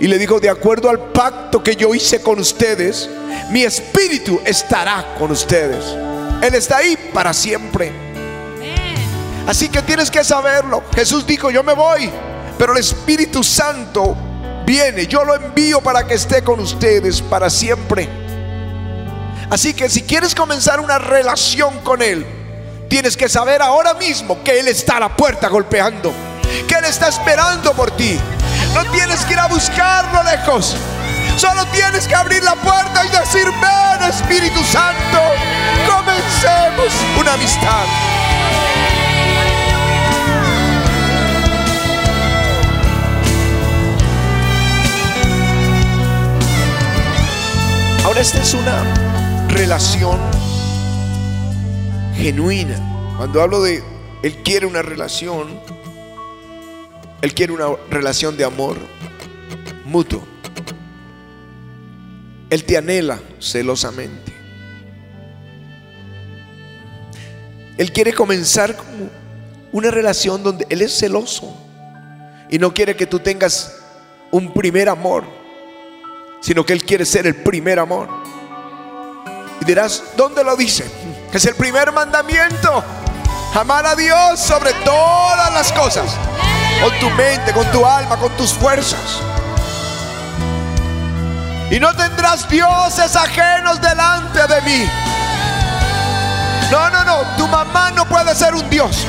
y 0.00 0.06
le 0.06 0.16
dijo, 0.18 0.40
de 0.40 0.48
acuerdo 0.48 0.88
al 0.88 1.12
pacto 1.12 1.62
que 1.62 1.76
yo 1.76 1.94
hice 1.94 2.22
con 2.22 2.40
ustedes, 2.40 3.10
mi 3.50 3.64
espíritu 3.64 4.40
estará 4.46 5.16
con 5.18 5.30
ustedes. 5.30 5.84
Él 6.40 6.54
está 6.54 6.78
ahí 6.78 6.96
para 7.12 7.34
siempre. 7.34 7.92
Así 9.46 9.68
que 9.68 9.82
tienes 9.82 10.10
que 10.10 10.24
saberlo. 10.24 10.82
Jesús 10.94 11.26
dijo, 11.26 11.50
yo 11.50 11.62
me 11.62 11.74
voy, 11.74 12.10
pero 12.56 12.72
el 12.72 12.78
Espíritu 12.78 13.44
Santo 13.44 14.16
viene. 14.66 15.06
Yo 15.06 15.24
lo 15.24 15.34
envío 15.34 15.80
para 15.80 16.06
que 16.06 16.14
esté 16.14 16.42
con 16.42 16.60
ustedes 16.60 17.22
para 17.22 17.48
siempre. 17.48 18.08
Así 19.48 19.72
que 19.72 19.88
si 19.88 20.02
quieres 20.02 20.34
comenzar 20.34 20.80
una 20.80 20.98
relación 20.98 21.78
con 21.80 22.02
Él, 22.02 22.26
tienes 22.88 23.16
que 23.16 23.28
saber 23.28 23.62
ahora 23.62 23.94
mismo 23.94 24.42
que 24.42 24.58
Él 24.58 24.68
está 24.68 24.96
a 24.96 25.00
la 25.00 25.16
puerta 25.16 25.48
golpeando, 25.48 26.12
que 26.66 26.74
Él 26.74 26.84
está 26.84 27.08
esperando 27.08 27.72
por 27.72 27.92
ti. 27.92 28.18
No 28.74 28.84
tienes 28.90 29.24
que 29.24 29.34
ir 29.34 29.38
a 29.38 29.46
buscarlo 29.46 30.22
lejos. 30.24 30.76
Solo 31.36 31.64
tienes 31.66 32.08
que 32.08 32.14
abrir 32.14 32.42
la 32.42 32.56
puerta 32.56 33.04
y 33.04 33.08
decir, 33.08 33.44
ven 33.44 34.08
Espíritu 34.08 34.62
Santo, 34.64 35.20
comencemos 35.86 36.92
una 37.18 37.34
amistad. 37.34 38.25
Esta 48.18 48.40
es 48.40 48.54
una 48.54 49.46
relación 49.48 50.18
genuina. 52.14 53.14
Cuando 53.18 53.42
hablo 53.42 53.62
de 53.62 53.82
Él 54.22 54.42
quiere 54.42 54.64
una 54.64 54.80
relación, 54.80 55.60
Él 57.20 57.34
quiere 57.34 57.52
una 57.52 57.66
relación 57.90 58.34
de 58.38 58.44
amor 58.44 58.78
mutuo. 59.84 60.22
Él 62.48 62.64
te 62.64 62.78
anhela 62.78 63.20
celosamente. 63.38 64.32
Él 67.76 67.92
quiere 67.92 68.14
comenzar 68.14 68.78
como 68.78 69.10
una 69.72 69.90
relación 69.90 70.42
donde 70.42 70.66
Él 70.70 70.80
es 70.80 70.98
celoso 70.98 71.54
y 72.48 72.58
no 72.58 72.72
quiere 72.72 72.96
que 72.96 73.04
tú 73.04 73.18
tengas 73.18 73.76
un 74.30 74.54
primer 74.54 74.88
amor, 74.88 75.35
sino 76.40 76.64
que 76.64 76.72
Él 76.72 76.84
quiere 76.84 77.04
ser 77.04 77.26
el 77.26 77.34
primer 77.34 77.78
amor. 77.78 78.08
Y 79.60 79.64
dirás, 79.64 80.02
¿dónde 80.16 80.44
lo 80.44 80.56
dice? 80.56 80.84
Es 81.32 81.44
el 81.44 81.54
primer 81.54 81.92
mandamiento. 81.92 82.82
Amar 83.54 83.86
a 83.86 83.94
Dios 83.94 84.38
sobre 84.38 84.72
todas 84.84 85.52
las 85.52 85.72
cosas. 85.72 86.06
Con 86.82 86.98
tu 86.98 87.10
mente, 87.10 87.52
con 87.52 87.66
tu 87.72 87.84
alma, 87.84 88.16
con 88.16 88.30
tus 88.36 88.52
fuerzas. 88.52 89.20
Y 91.70 91.80
no 91.80 91.94
tendrás 91.96 92.48
dioses 92.48 93.16
ajenos 93.16 93.80
delante 93.80 94.46
de 94.46 94.60
mí. 94.62 94.88
No, 96.70 96.90
no, 96.90 97.04
no. 97.04 97.36
Tu 97.36 97.46
mamá 97.48 97.90
no 97.92 98.06
puede 98.06 98.34
ser 98.34 98.54
un 98.54 98.68
Dios. 98.70 99.04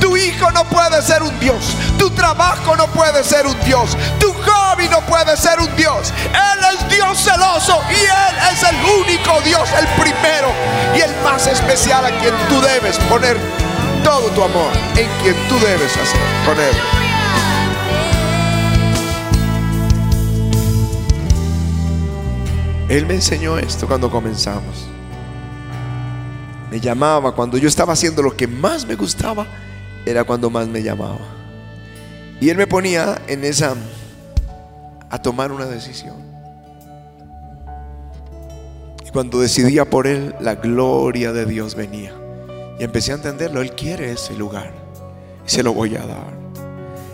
Tu 0.00 0.16
hijo 0.16 0.50
no 0.50 0.64
puede 0.64 1.00
ser 1.02 1.22
un 1.22 1.38
Dios. 1.38 1.76
Tu 1.98 2.10
trabajo 2.10 2.76
no 2.76 2.86
puede 2.88 3.22
ser 3.22 3.46
un 3.46 3.58
Dios. 3.60 3.96
Tu 4.18 4.32
hobby 4.72 4.88
no 4.88 5.00
puede 5.06 5.36
ser 5.36 5.58
un 5.60 5.74
Dios. 5.76 6.12
Él 6.28 6.64
es 6.74 6.88
Dios 6.88 7.18
celoso 7.18 7.80
y 7.90 7.94
Él 7.94 8.52
es 8.52 8.62
el 8.62 8.76
único 9.00 9.40
Dios, 9.42 9.68
el 9.78 9.86
primero 10.00 10.48
y 10.96 11.00
el 11.00 11.10
más 11.22 11.46
especial 11.46 12.04
a 12.04 12.10
quien 12.20 12.34
tú 12.48 12.60
debes 12.60 12.98
poner 13.00 13.36
todo 14.04 14.28
tu 14.30 14.42
amor, 14.42 14.72
en 14.96 15.08
quien 15.22 15.36
tú 15.48 15.58
debes 15.58 15.96
hacer, 15.96 16.20
ponerlo. 16.46 16.82
Él 22.88 23.06
me 23.06 23.14
enseñó 23.14 23.58
esto 23.58 23.86
cuando 23.86 24.10
comenzamos. 24.10 24.86
Me 26.70 26.80
llamaba 26.80 27.32
cuando 27.32 27.58
yo 27.58 27.68
estaba 27.68 27.92
haciendo 27.92 28.22
lo 28.22 28.36
que 28.36 28.46
más 28.46 28.86
me 28.86 28.96
gustaba, 28.96 29.46
era 30.04 30.24
cuando 30.24 30.50
más 30.50 30.66
me 30.68 30.82
llamaba. 30.82 31.20
Y 32.40 32.50
Él 32.50 32.56
me 32.56 32.66
ponía 32.66 33.22
en 33.28 33.44
esa, 33.44 33.74
a 35.12 35.18
tomar 35.20 35.52
una 35.52 35.66
decisión. 35.66 36.32
cuando 39.12 39.40
decidía 39.40 39.84
por 39.84 40.06
él, 40.06 40.34
la 40.40 40.54
gloria 40.54 41.32
de 41.32 41.44
Dios 41.44 41.74
venía. 41.74 42.14
Y 42.78 42.82
empecé 42.82 43.12
a 43.12 43.16
entenderlo, 43.16 43.60
Él 43.60 43.72
quiere 43.72 44.10
ese 44.10 44.32
lugar. 44.32 44.72
Y 45.46 45.50
se 45.50 45.62
lo 45.62 45.74
voy 45.74 45.96
a 45.96 46.06
dar. 46.06 46.32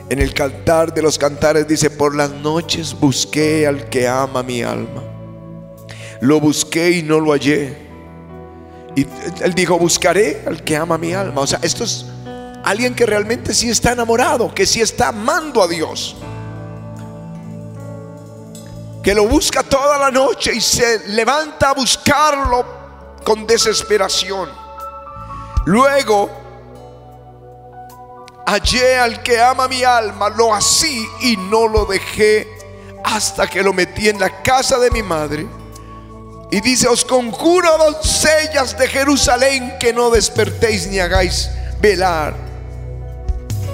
En 0.08 0.20
el 0.20 0.32
cantar 0.32 0.94
de 0.94 1.02
los 1.02 1.18
cantares 1.18 1.66
dice, 1.66 1.90
por 1.90 2.14
las 2.14 2.30
noches 2.30 2.94
busqué 2.98 3.66
al 3.66 3.88
que 3.88 4.06
ama 4.06 4.44
mi 4.44 4.62
alma. 4.62 5.02
Lo 6.20 6.38
busqué 6.38 6.92
y 6.92 7.02
no 7.02 7.18
lo 7.18 7.32
hallé. 7.32 7.76
Y 8.94 9.04
él 9.42 9.54
dijo, 9.54 9.76
buscaré 9.76 10.44
al 10.46 10.62
que 10.62 10.76
ama 10.76 10.98
mi 10.98 11.14
alma. 11.14 11.40
O 11.40 11.46
sea, 11.48 11.58
esto 11.62 11.82
es 11.82 12.06
alguien 12.62 12.94
que 12.94 13.06
realmente 13.06 13.52
sí 13.52 13.68
está 13.70 13.90
enamorado, 13.90 14.54
que 14.54 14.66
sí 14.66 14.80
está 14.80 15.08
amando 15.08 15.64
a 15.64 15.66
Dios. 15.66 16.16
Que 19.08 19.14
lo 19.14 19.26
busca 19.26 19.62
toda 19.62 19.96
la 19.96 20.10
noche 20.10 20.54
y 20.54 20.60
se 20.60 21.08
levanta 21.08 21.70
a 21.70 21.72
buscarlo 21.72 23.16
con 23.24 23.46
desesperación. 23.46 24.50
Luego 25.64 26.28
hallé 28.46 28.98
al 28.98 29.22
que 29.22 29.40
ama 29.40 29.66
mi 29.66 29.82
alma, 29.82 30.28
lo 30.28 30.52
así 30.52 31.08
y 31.22 31.38
no 31.38 31.68
lo 31.68 31.86
dejé 31.86 32.46
hasta 33.02 33.46
que 33.46 33.62
lo 33.62 33.72
metí 33.72 34.10
en 34.10 34.20
la 34.20 34.42
casa 34.42 34.78
de 34.78 34.90
mi 34.90 35.02
madre. 35.02 35.46
Y 36.50 36.60
dice, 36.60 36.86
os 36.86 37.02
conjuro, 37.02 37.78
doncellas 37.78 38.76
de 38.76 38.88
Jerusalén, 38.88 39.78
que 39.80 39.94
no 39.94 40.10
despertéis 40.10 40.86
ni 40.86 40.98
hagáis 40.98 41.48
velar 41.80 42.34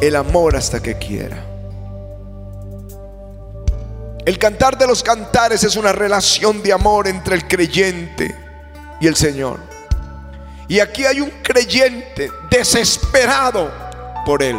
el 0.00 0.14
amor 0.14 0.54
hasta 0.54 0.80
que 0.80 0.96
quiera. 0.96 1.53
El 4.24 4.38
cantar 4.38 4.78
de 4.78 4.86
los 4.86 5.02
cantares 5.02 5.64
es 5.64 5.76
una 5.76 5.92
relación 5.92 6.62
de 6.62 6.72
amor 6.72 7.06
entre 7.08 7.34
el 7.34 7.46
creyente 7.46 8.34
y 8.98 9.06
el 9.06 9.16
Señor. 9.16 9.60
Y 10.66 10.80
aquí 10.80 11.04
hay 11.04 11.20
un 11.20 11.30
creyente 11.42 12.30
desesperado 12.48 13.70
por 14.24 14.42
Él. 14.42 14.58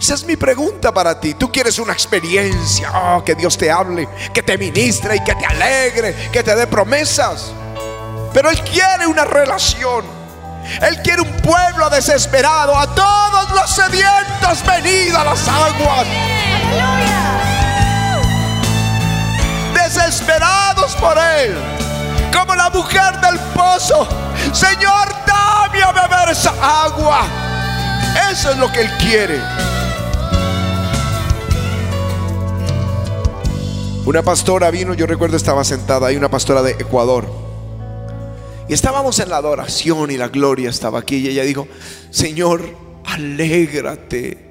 Esa 0.00 0.14
es 0.14 0.24
mi 0.24 0.36
pregunta 0.36 0.92
para 0.92 1.18
ti. 1.18 1.34
Tú 1.34 1.50
quieres 1.50 1.80
una 1.80 1.92
experiencia, 1.92 2.92
oh, 2.94 3.24
que 3.24 3.34
Dios 3.34 3.58
te 3.58 3.68
hable, 3.68 4.08
que 4.32 4.42
te 4.44 4.56
ministre 4.56 5.16
y 5.16 5.20
que 5.24 5.34
te 5.34 5.46
alegre, 5.46 6.14
que 6.30 6.44
te 6.44 6.54
dé 6.54 6.68
promesas. 6.68 7.50
Pero 8.32 8.48
Él 8.48 8.60
quiere 8.62 9.08
una 9.08 9.24
relación. 9.24 10.04
Él 10.82 11.00
quiere 11.02 11.22
un 11.22 11.32
pueblo 11.38 11.90
desesperado. 11.90 12.76
A 12.76 12.94
todos 12.94 13.50
los 13.50 13.74
sedientos, 13.74 14.64
venid 14.64 15.14
a 15.14 15.24
las 15.24 15.48
aguas. 15.48 17.35
Desesperados 19.86 20.96
por 20.96 21.16
Él. 21.16 21.54
Como 22.36 22.56
la 22.56 22.70
mujer 22.70 23.20
del 23.20 23.38
pozo. 23.54 24.08
Señor, 24.52 25.06
dame 25.24 25.80
a 25.80 25.92
beber 25.92 26.30
esa 26.32 26.52
agua. 26.84 27.20
Eso 28.32 28.50
es 28.50 28.56
lo 28.56 28.72
que 28.72 28.80
Él 28.80 28.90
quiere. 28.98 29.40
Una 34.06 34.24
pastora 34.24 34.72
vino, 34.72 34.92
yo 34.92 35.06
recuerdo 35.06 35.36
estaba 35.36 35.62
sentada 35.62 36.08
ahí, 36.08 36.16
una 36.16 36.30
pastora 36.30 36.62
de 36.62 36.72
Ecuador. 36.72 37.30
Y 38.68 38.74
estábamos 38.74 39.20
en 39.20 39.30
la 39.30 39.36
adoración 39.36 40.10
y 40.10 40.16
la 40.16 40.26
gloria 40.26 40.68
estaba 40.68 40.98
aquí. 40.98 41.18
Y 41.18 41.28
ella 41.28 41.44
dijo, 41.44 41.68
Señor, 42.10 42.74
alégrate. 43.04 44.45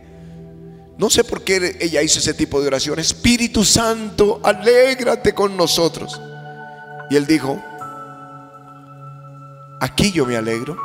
No 0.97 1.09
sé 1.09 1.23
por 1.23 1.43
qué 1.43 1.77
ella 1.81 2.01
hizo 2.01 2.19
ese 2.19 2.33
tipo 2.33 2.61
de 2.61 2.67
oración. 2.67 2.99
Espíritu 2.99 3.65
Santo, 3.65 4.39
alégrate 4.43 5.33
con 5.33 5.57
nosotros. 5.57 6.21
Y 7.09 7.17
él 7.17 7.27
dijo, 7.27 7.61
aquí 9.81 10.11
yo 10.11 10.25
me 10.25 10.37
alegro. 10.37 10.77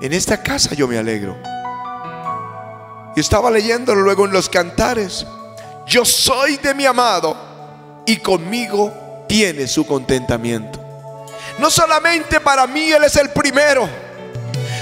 En 0.00 0.12
esta 0.12 0.42
casa 0.42 0.74
yo 0.74 0.86
me 0.86 0.98
alegro. 0.98 1.36
Y 3.16 3.20
estaba 3.20 3.50
leyéndolo 3.50 4.02
luego 4.02 4.26
en 4.26 4.32
los 4.32 4.48
cantares. 4.48 5.26
Yo 5.86 6.04
soy 6.04 6.56
de 6.58 6.74
mi 6.74 6.86
amado 6.86 7.36
y 8.06 8.16
conmigo 8.18 9.24
tiene 9.28 9.66
su 9.66 9.86
contentamiento. 9.86 10.80
No 11.58 11.70
solamente 11.70 12.40
para 12.40 12.66
mí 12.66 12.90
Él 12.90 13.04
es 13.04 13.16
el 13.16 13.30
primero, 13.30 13.88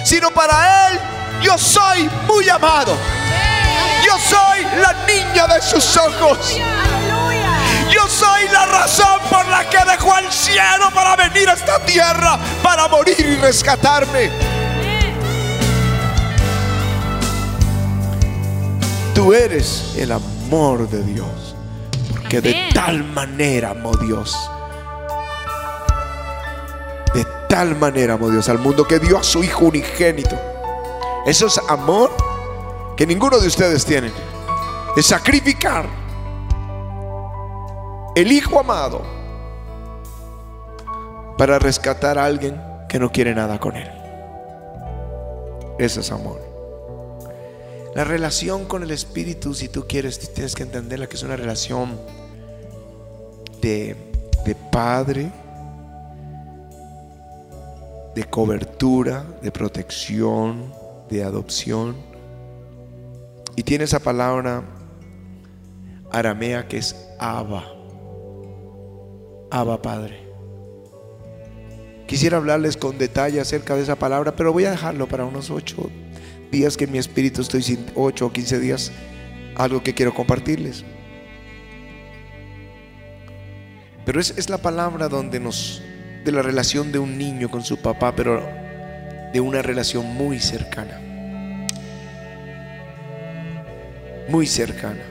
sino 0.04 0.30
para 0.30 0.88
Él 0.88 0.98
yo 1.42 1.58
soy 1.58 2.08
muy 2.26 2.48
amado. 2.48 2.96
Yo 4.12 4.18
soy 4.18 4.62
la 4.78 4.92
niña 5.06 5.46
de 5.46 5.62
sus 5.62 5.96
ojos. 5.96 6.58
Yo 7.90 8.06
soy 8.08 8.46
la 8.52 8.66
razón 8.66 9.20
por 9.30 9.48
la 9.48 9.66
que 9.70 9.78
dejó 9.90 10.12
al 10.12 10.30
cielo 10.30 10.90
para 10.94 11.16
venir 11.16 11.48
a 11.48 11.54
esta 11.54 11.78
tierra, 11.86 12.38
para 12.62 12.88
morir 12.88 13.18
y 13.18 13.36
rescatarme. 13.36 14.30
Tú 19.14 19.32
eres 19.32 19.94
el 19.96 20.12
amor 20.12 20.90
de 20.90 21.02
Dios. 21.04 21.56
Porque 22.10 22.42
de 22.42 22.68
tal 22.74 23.04
manera 23.04 23.70
amó 23.70 23.96
Dios. 23.96 24.36
De 27.14 27.24
tal 27.48 27.76
manera 27.76 28.14
amó 28.14 28.28
Dios 28.28 28.46
al 28.50 28.58
mundo 28.58 28.86
que 28.86 28.98
dio 28.98 29.16
a 29.16 29.22
su 29.22 29.42
Hijo 29.42 29.64
unigénito. 29.64 30.38
Eso 31.24 31.46
es 31.46 31.58
amor 31.70 32.14
que 32.96 33.06
ninguno 33.06 33.38
de 33.38 33.46
ustedes 33.46 33.84
tiene. 33.84 34.10
Es 34.96 35.06
sacrificar 35.06 35.86
el 38.14 38.30
Hijo 38.30 38.60
amado 38.60 39.02
para 41.38 41.58
rescatar 41.58 42.18
a 42.18 42.24
alguien 42.24 42.60
que 42.88 42.98
no 42.98 43.10
quiere 43.10 43.34
nada 43.34 43.58
con 43.58 43.76
él. 43.76 43.90
Eso 45.78 46.00
es 46.00 46.12
amor. 46.12 46.40
La 47.94 48.04
relación 48.04 48.66
con 48.66 48.82
el 48.82 48.90
Espíritu, 48.90 49.54
si 49.54 49.68
tú 49.68 49.86
quieres, 49.88 50.18
tienes 50.32 50.54
que 50.54 50.62
entenderla 50.62 51.08
que 51.08 51.16
es 51.16 51.22
una 51.22 51.36
relación 51.36 51.98
de, 53.60 53.96
de 54.44 54.54
padre, 54.54 55.30
de 58.14 58.24
cobertura, 58.24 59.24
de 59.42 59.50
protección, 59.50 60.72
de 61.08 61.24
adopción. 61.24 62.11
Y 63.56 63.62
tiene 63.62 63.84
esa 63.84 64.00
palabra 64.00 64.64
aramea 66.10 66.68
que 66.68 66.78
es 66.78 66.96
Abba. 67.18 67.64
Abba 69.50 69.82
Padre. 69.82 70.22
Quisiera 72.06 72.36
hablarles 72.36 72.76
con 72.76 72.98
detalle 72.98 73.40
acerca 73.40 73.74
de 73.74 73.82
esa 73.82 73.96
palabra, 73.96 74.36
pero 74.36 74.52
voy 74.52 74.64
a 74.64 74.70
dejarlo 74.70 75.08
para 75.08 75.24
unos 75.24 75.50
ocho 75.50 75.90
días 76.50 76.76
que 76.76 76.84
en 76.84 76.92
mi 76.92 76.98
espíritu 76.98 77.40
estoy 77.40 77.62
sin 77.62 77.86
8 77.94 78.26
o 78.26 78.32
15 78.32 78.60
días, 78.60 78.92
algo 79.56 79.82
que 79.82 79.94
quiero 79.94 80.12
compartirles. 80.14 80.84
Pero 84.04 84.20
es, 84.20 84.34
es 84.36 84.50
la 84.50 84.58
palabra 84.58 85.08
donde 85.08 85.40
nos, 85.40 85.82
de 86.24 86.32
la 86.32 86.42
relación 86.42 86.92
de 86.92 86.98
un 86.98 87.16
niño 87.16 87.50
con 87.50 87.62
su 87.62 87.78
papá, 87.78 88.14
pero 88.14 88.42
de 89.32 89.40
una 89.40 89.62
relación 89.62 90.06
muy 90.14 90.38
cercana. 90.40 91.11
Muy 94.28 94.46
cercana. 94.46 95.02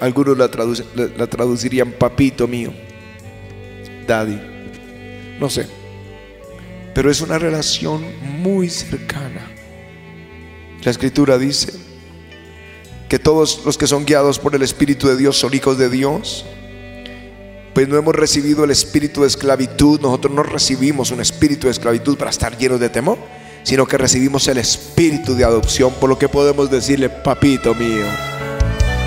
Algunos 0.00 0.36
la, 0.36 0.50
la 1.16 1.26
traducirían 1.26 1.92
papito 1.92 2.46
mío, 2.46 2.72
daddy, 4.06 4.38
no 5.40 5.48
sé. 5.48 5.66
Pero 6.94 7.10
es 7.10 7.20
una 7.20 7.38
relación 7.38 8.04
muy 8.42 8.68
cercana. 8.68 9.50
La 10.82 10.90
escritura 10.90 11.38
dice 11.38 11.72
que 13.08 13.18
todos 13.18 13.62
los 13.64 13.78
que 13.78 13.86
son 13.86 14.04
guiados 14.04 14.38
por 14.38 14.54
el 14.54 14.62
Espíritu 14.62 15.08
de 15.08 15.16
Dios 15.16 15.38
son 15.38 15.54
hijos 15.54 15.78
de 15.78 15.90
Dios. 15.90 16.44
Pues 17.74 17.88
no 17.88 17.96
hemos 17.96 18.14
recibido 18.14 18.64
el 18.64 18.70
espíritu 18.70 19.20
de 19.20 19.26
esclavitud, 19.26 20.00
nosotros 20.00 20.32
no 20.32 20.42
recibimos 20.42 21.10
un 21.10 21.20
espíritu 21.20 21.66
de 21.66 21.72
esclavitud 21.72 22.16
para 22.16 22.30
estar 22.30 22.56
llenos 22.56 22.80
de 22.80 22.88
temor, 22.88 23.18
sino 23.66 23.84
que 23.84 23.98
recibimos 23.98 24.46
el 24.46 24.58
espíritu 24.58 25.34
de 25.34 25.42
adopción, 25.42 25.92
por 25.94 26.08
lo 26.08 26.16
que 26.16 26.28
podemos 26.28 26.70
decirle, 26.70 27.08
papito 27.08 27.74
mío, 27.74 28.04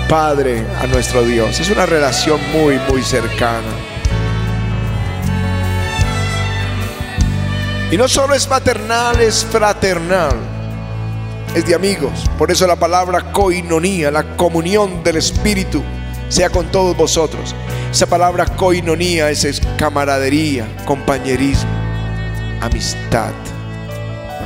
Padre 0.06 0.66
a 0.78 0.86
nuestro 0.86 1.22
Dios. 1.22 1.58
Es 1.58 1.70
una 1.70 1.86
relación 1.86 2.38
muy, 2.52 2.78
muy 2.86 3.02
cercana. 3.02 3.72
Y 7.90 7.96
no 7.96 8.06
solo 8.06 8.34
es 8.34 8.46
maternal, 8.50 9.18
es 9.22 9.46
fraternal 9.46 10.36
es 11.54 11.64
de 11.64 11.74
amigos. 11.74 12.26
Por 12.36 12.50
eso 12.50 12.66
la 12.66 12.76
palabra 12.76 13.32
coinonía, 13.32 14.10
la 14.10 14.36
comunión 14.36 15.02
del 15.02 15.16
Espíritu, 15.16 15.82
sea 16.28 16.50
con 16.50 16.70
todos 16.70 16.94
vosotros. 16.94 17.54
Esa 17.90 18.06
palabra 18.06 18.44
coinonía 18.44 19.30
es, 19.30 19.62
camaradería, 19.78 20.68
compañerismo, 20.84 21.70
amistad 22.60 23.32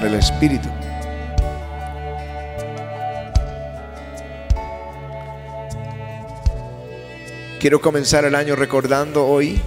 el 0.07 0.15
Espíritu. 0.15 0.69
Quiero 7.59 7.81
comenzar 7.81 8.25
el 8.25 8.35
año 8.35 8.57
recordando 8.57 9.27
hoy 9.27 9.59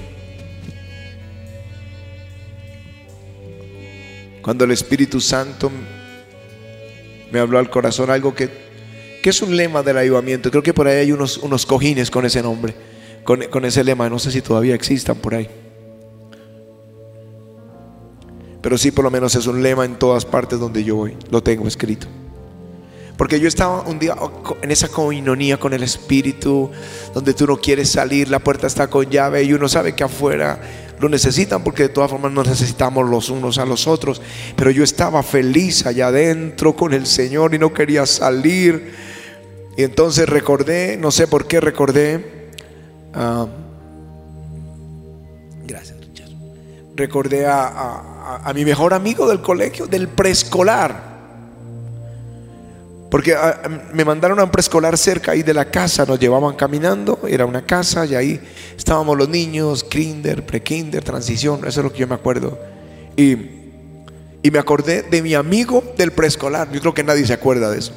cuando 4.43 4.65
el 4.65 4.71
Espíritu 4.71 5.19
Santo 5.19 5.71
me 7.31 7.39
habló 7.39 7.57
al 7.57 7.69
corazón 7.69 8.11
algo 8.11 8.35
que, 8.35 8.49
que 9.21 9.29
es 9.31 9.41
un 9.41 9.57
lema 9.57 9.81
del 9.81 9.97
ayudamiento. 9.97 10.51
Creo 10.51 10.63
que 10.63 10.73
por 10.73 10.87
ahí 10.87 10.97
hay 10.97 11.11
unos, 11.11 11.37
unos 11.37 11.65
cojines 11.65 12.11
con 12.11 12.25
ese 12.25 12.41
nombre, 12.41 12.75
con, 13.23 13.41
con 13.45 13.65
ese 13.65 13.83
lema. 13.83 14.09
No 14.09 14.19
sé 14.19 14.31
si 14.31 14.41
todavía 14.41 14.75
existan 14.75 15.17
por 15.17 15.33
ahí. 15.35 15.49
Pero 18.61 18.77
sí 18.77 18.91
por 18.91 19.03
lo 19.03 19.11
menos 19.11 19.35
es 19.35 19.47
un 19.47 19.61
lema 19.61 19.85
en 19.85 19.97
todas 19.97 20.25
partes 20.25 20.59
donde 20.59 20.83
yo 20.83 20.95
voy. 20.95 21.17
Lo 21.29 21.41
tengo 21.41 21.67
escrito. 21.67 22.07
Porque 23.17 23.39
yo 23.39 23.47
estaba 23.47 23.81
un 23.81 23.97
día 23.97 24.15
en 24.61 24.69
esa 24.69 24.89
coinonía 24.89 25.57
con 25.57 25.73
el 25.73 25.81
Espíritu, 25.81 26.69
donde 27.15 27.33
tú 27.33 27.47
no 27.47 27.57
quieres 27.57 27.89
salir, 27.89 28.29
la 28.29 28.39
puerta 28.39 28.67
está 28.67 28.87
con 28.89 29.09
llave 29.09 29.43
y 29.43 29.53
uno 29.53 29.67
sabe 29.67 29.95
que 29.95 30.03
afuera 30.03 30.59
lo 30.99 31.09
necesitan 31.09 31.63
porque 31.63 31.83
de 31.83 31.89
todas 31.89 32.09
formas 32.09 32.31
nos 32.31 32.47
necesitamos 32.47 33.07
los 33.09 33.29
unos 33.29 33.57
a 33.57 33.65
los 33.65 33.87
otros. 33.87 34.21
Pero 34.55 34.69
yo 34.69 34.83
estaba 34.83 35.23
feliz 35.23 35.85
allá 35.85 36.07
adentro 36.07 36.75
con 36.75 36.93
el 36.93 37.07
Señor 37.07 37.55
y 37.55 37.59
no 37.59 37.73
quería 37.73 38.05
salir. 38.05 38.93
Y 39.75 39.83
entonces 39.83 40.27
recordé, 40.29 40.97
no 40.97 41.11
sé 41.11 41.27
por 41.27 41.47
qué 41.47 41.59
recordé, 41.59 42.49
uh, 43.15 43.47
gracias 45.65 45.99
Richard, 45.99 46.31
recordé 46.95 47.45
a, 47.45 48.16
a 48.35 48.53
mi 48.53 48.65
mejor 48.65 48.93
amigo 48.93 49.27
del 49.27 49.41
colegio, 49.41 49.87
del 49.87 50.07
preescolar. 50.07 51.17
Porque 53.09 53.33
ah, 53.33 53.61
me 53.93 54.03
mandaron 54.03 54.39
a 54.39 54.43
un 54.43 54.51
preescolar 54.51 54.97
cerca 54.97 55.31
ahí 55.31 55.43
de 55.43 55.53
la 55.53 55.65
casa, 55.65 56.05
nos 56.05 56.19
llevaban 56.19 56.55
caminando, 56.55 57.19
era 57.27 57.45
una 57.45 57.65
casa 57.65 58.05
y 58.05 58.15
ahí 58.15 58.41
estábamos 58.75 59.17
los 59.17 59.29
niños, 59.29 59.83
kinder, 59.83 60.45
pre-kinder, 60.45 61.03
transición, 61.03 61.61
eso 61.65 61.79
es 61.79 61.83
lo 61.83 61.91
que 61.91 61.99
yo 61.99 62.07
me 62.07 62.15
acuerdo. 62.15 62.59
Y, 63.15 63.33
y 64.43 64.51
me 64.51 64.59
acordé 64.59 65.03
de 65.03 65.21
mi 65.21 65.33
amigo 65.33 65.83
del 65.97 66.11
preescolar, 66.11 66.69
yo 66.71 66.81
creo 66.81 66.93
que 66.93 67.03
nadie 67.03 67.25
se 67.25 67.33
acuerda 67.33 67.71
de 67.71 67.79
eso. 67.79 67.93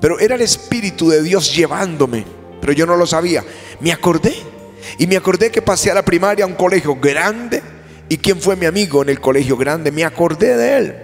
Pero 0.00 0.18
era 0.18 0.34
el 0.34 0.42
Espíritu 0.42 1.08
de 1.08 1.22
Dios 1.22 1.54
llevándome, 1.54 2.24
pero 2.60 2.72
yo 2.72 2.86
no 2.86 2.96
lo 2.96 3.06
sabía. 3.06 3.44
Me 3.80 3.92
acordé 3.92 4.34
y 4.98 5.06
me 5.06 5.16
acordé 5.16 5.50
que 5.50 5.62
pasé 5.62 5.90
a 5.90 5.94
la 5.94 6.04
primaria 6.04 6.44
a 6.44 6.48
un 6.48 6.54
colegio 6.54 6.96
grande 6.96 7.77
y 8.08 8.16
quién 8.18 8.40
fue 8.40 8.56
mi 8.56 8.66
amigo 8.66 9.02
en 9.02 9.10
el 9.10 9.20
colegio 9.20 9.56
grande, 9.56 9.92
me 9.92 10.04
acordé 10.04 10.56
de 10.56 10.78
él. 10.78 10.96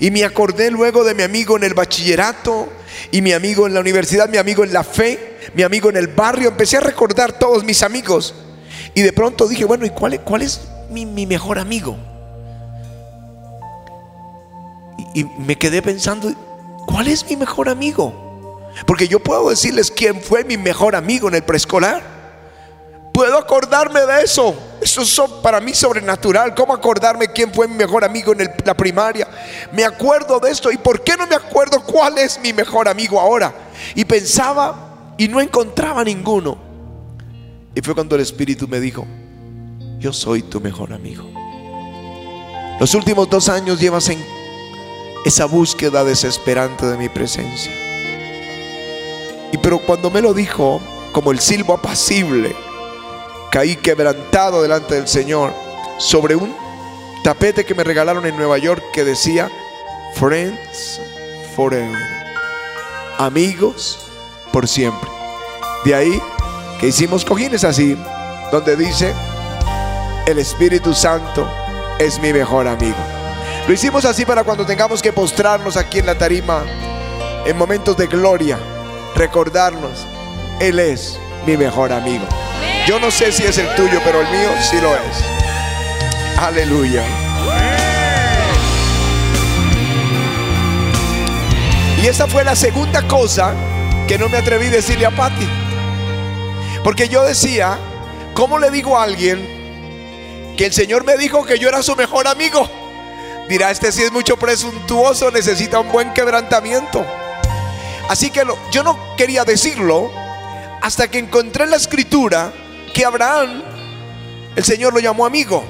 Y 0.00 0.10
me 0.10 0.24
acordé 0.24 0.70
luego 0.70 1.04
de 1.04 1.14
mi 1.14 1.22
amigo 1.22 1.56
en 1.56 1.64
el 1.64 1.74
bachillerato 1.74 2.68
y 3.10 3.22
mi 3.22 3.32
amigo 3.32 3.66
en 3.66 3.74
la 3.74 3.80
universidad, 3.80 4.28
mi 4.28 4.38
amigo 4.38 4.64
en 4.64 4.72
la 4.72 4.84
fe, 4.84 5.38
mi 5.54 5.62
amigo 5.62 5.90
en 5.90 5.96
el 5.96 6.08
barrio. 6.08 6.48
Empecé 6.48 6.76
a 6.76 6.80
recordar 6.80 7.32
todos 7.38 7.64
mis 7.64 7.82
amigos. 7.82 8.34
Y 8.94 9.02
de 9.02 9.12
pronto 9.12 9.48
dije, 9.48 9.64
bueno, 9.64 9.84
¿y 9.86 9.90
cuál, 9.90 10.42
es 10.42 10.60
mi, 10.90 11.26
mejor 11.26 11.58
amigo? 11.58 11.96
Y 15.14 15.24
me 15.38 15.56
quedé 15.56 15.82
pensando, 15.82 16.32
¿cuál 16.86 17.08
es 17.08 17.28
mi 17.28 17.36
mejor 17.36 17.68
amigo? 17.68 18.70
Porque 18.86 19.08
yo 19.08 19.20
puedo 19.20 19.50
decirles 19.50 19.90
quién 19.90 20.20
fue 20.20 20.44
mi 20.44 20.56
mejor 20.56 20.96
amigo 20.96 21.28
en 21.28 21.34
el 21.34 21.42
preescolar. 21.42 22.13
Puedo 23.14 23.38
acordarme 23.38 24.00
de 24.00 24.22
eso. 24.22 24.52
Eso 24.80 25.02
es 25.02 25.20
para 25.40 25.60
mí 25.60 25.72
sobrenatural. 25.72 26.52
¿Cómo 26.52 26.74
acordarme 26.74 27.28
quién 27.28 27.54
fue 27.54 27.68
mi 27.68 27.76
mejor 27.76 28.04
amigo 28.04 28.32
en 28.32 28.50
la 28.64 28.76
primaria? 28.76 29.28
Me 29.70 29.84
acuerdo 29.84 30.40
de 30.40 30.50
esto. 30.50 30.72
¿Y 30.72 30.78
por 30.78 31.04
qué 31.04 31.16
no 31.16 31.24
me 31.28 31.36
acuerdo 31.36 31.80
cuál 31.84 32.18
es 32.18 32.40
mi 32.40 32.52
mejor 32.52 32.88
amigo 32.88 33.20
ahora? 33.20 33.54
Y 33.94 34.04
pensaba 34.04 35.14
y 35.16 35.28
no 35.28 35.40
encontraba 35.40 36.02
ninguno. 36.02 36.58
Y 37.72 37.80
fue 37.82 37.94
cuando 37.94 38.16
el 38.16 38.22
Espíritu 38.22 38.66
me 38.66 38.80
dijo, 38.80 39.06
yo 40.00 40.12
soy 40.12 40.42
tu 40.42 40.60
mejor 40.60 40.92
amigo. 40.92 41.24
Los 42.80 42.96
últimos 42.96 43.30
dos 43.30 43.48
años 43.48 43.78
llevas 43.78 44.08
en 44.08 44.18
esa 45.24 45.44
búsqueda 45.44 46.02
desesperante 46.02 46.84
de 46.84 46.96
mi 46.96 47.08
presencia. 47.08 47.70
Y 49.52 49.58
pero 49.58 49.78
cuando 49.78 50.10
me 50.10 50.20
lo 50.20 50.34
dijo, 50.34 50.80
como 51.12 51.30
el 51.30 51.38
silbo 51.38 51.74
apacible, 51.74 52.56
caí 53.54 53.76
quebrantado 53.76 54.62
delante 54.62 54.96
del 54.96 55.06
Señor 55.06 55.54
sobre 55.98 56.34
un 56.34 56.52
tapete 57.22 57.64
que 57.64 57.76
me 57.76 57.84
regalaron 57.84 58.26
en 58.26 58.36
Nueva 58.36 58.58
York 58.58 58.82
que 58.92 59.04
decía 59.04 59.48
Friends 60.16 61.00
Forever. 61.54 61.96
Amigos 63.16 64.00
por 64.52 64.66
siempre. 64.66 65.08
De 65.84 65.94
ahí 65.94 66.20
que 66.80 66.88
hicimos 66.88 67.24
cojines 67.24 67.62
así, 67.62 67.96
donde 68.50 68.74
dice, 68.74 69.14
el 70.26 70.40
Espíritu 70.40 70.92
Santo 70.92 71.48
es 72.00 72.18
mi 72.18 72.32
mejor 72.32 72.66
amigo. 72.66 72.98
Lo 73.68 73.72
hicimos 73.72 74.04
así 74.04 74.24
para 74.24 74.42
cuando 74.42 74.66
tengamos 74.66 75.00
que 75.00 75.12
postrarnos 75.12 75.76
aquí 75.76 76.00
en 76.00 76.06
la 76.06 76.18
tarima, 76.18 76.64
en 77.46 77.56
momentos 77.56 77.96
de 77.96 78.08
gloria, 78.08 78.58
recordarnos, 79.14 80.04
Él 80.58 80.80
es 80.80 81.20
mi 81.46 81.56
mejor 81.56 81.92
amigo. 81.92 82.26
Yo 82.86 83.00
no 83.00 83.10
sé 83.10 83.32
si 83.32 83.44
es 83.44 83.56
el 83.56 83.74
tuyo, 83.76 83.98
pero 84.04 84.20
el 84.20 84.28
mío 84.28 84.50
sí 84.60 84.78
lo 84.78 84.94
es. 84.94 85.24
Aleluya. 86.36 87.02
Y 92.02 92.06
esa 92.06 92.26
fue 92.26 92.44
la 92.44 92.54
segunda 92.54 93.08
cosa 93.08 93.54
que 94.06 94.18
no 94.18 94.28
me 94.28 94.36
atreví 94.36 94.66
a 94.66 94.70
decirle 94.72 95.06
a 95.06 95.10
Patty. 95.10 95.48
Porque 96.82 97.08
yo 97.08 97.24
decía, 97.24 97.78
¿cómo 98.34 98.58
le 98.58 98.70
digo 98.70 98.98
a 98.98 99.04
alguien 99.04 100.54
que 100.58 100.66
el 100.66 100.74
Señor 100.74 101.04
me 101.04 101.16
dijo 101.16 101.46
que 101.46 101.58
yo 101.58 101.70
era 101.70 101.82
su 101.82 101.96
mejor 101.96 102.28
amigo? 102.28 102.68
Dirá, 103.48 103.70
este 103.70 103.92
sí 103.92 104.02
es 104.02 104.12
mucho 104.12 104.36
presuntuoso, 104.36 105.30
necesita 105.30 105.80
un 105.80 105.90
buen 105.90 106.12
quebrantamiento. 106.12 107.06
Así 108.10 108.28
que 108.28 108.42
yo 108.70 108.82
no 108.82 108.98
quería 109.16 109.46
decirlo 109.46 110.10
hasta 110.82 111.08
que 111.08 111.18
encontré 111.18 111.64
en 111.64 111.70
la 111.70 111.76
escritura 111.76 112.52
que 112.94 113.04
Abraham, 113.04 113.62
el 114.56 114.64
Señor 114.64 114.94
lo 114.94 115.00
llamó 115.00 115.26
amigo. 115.26 115.62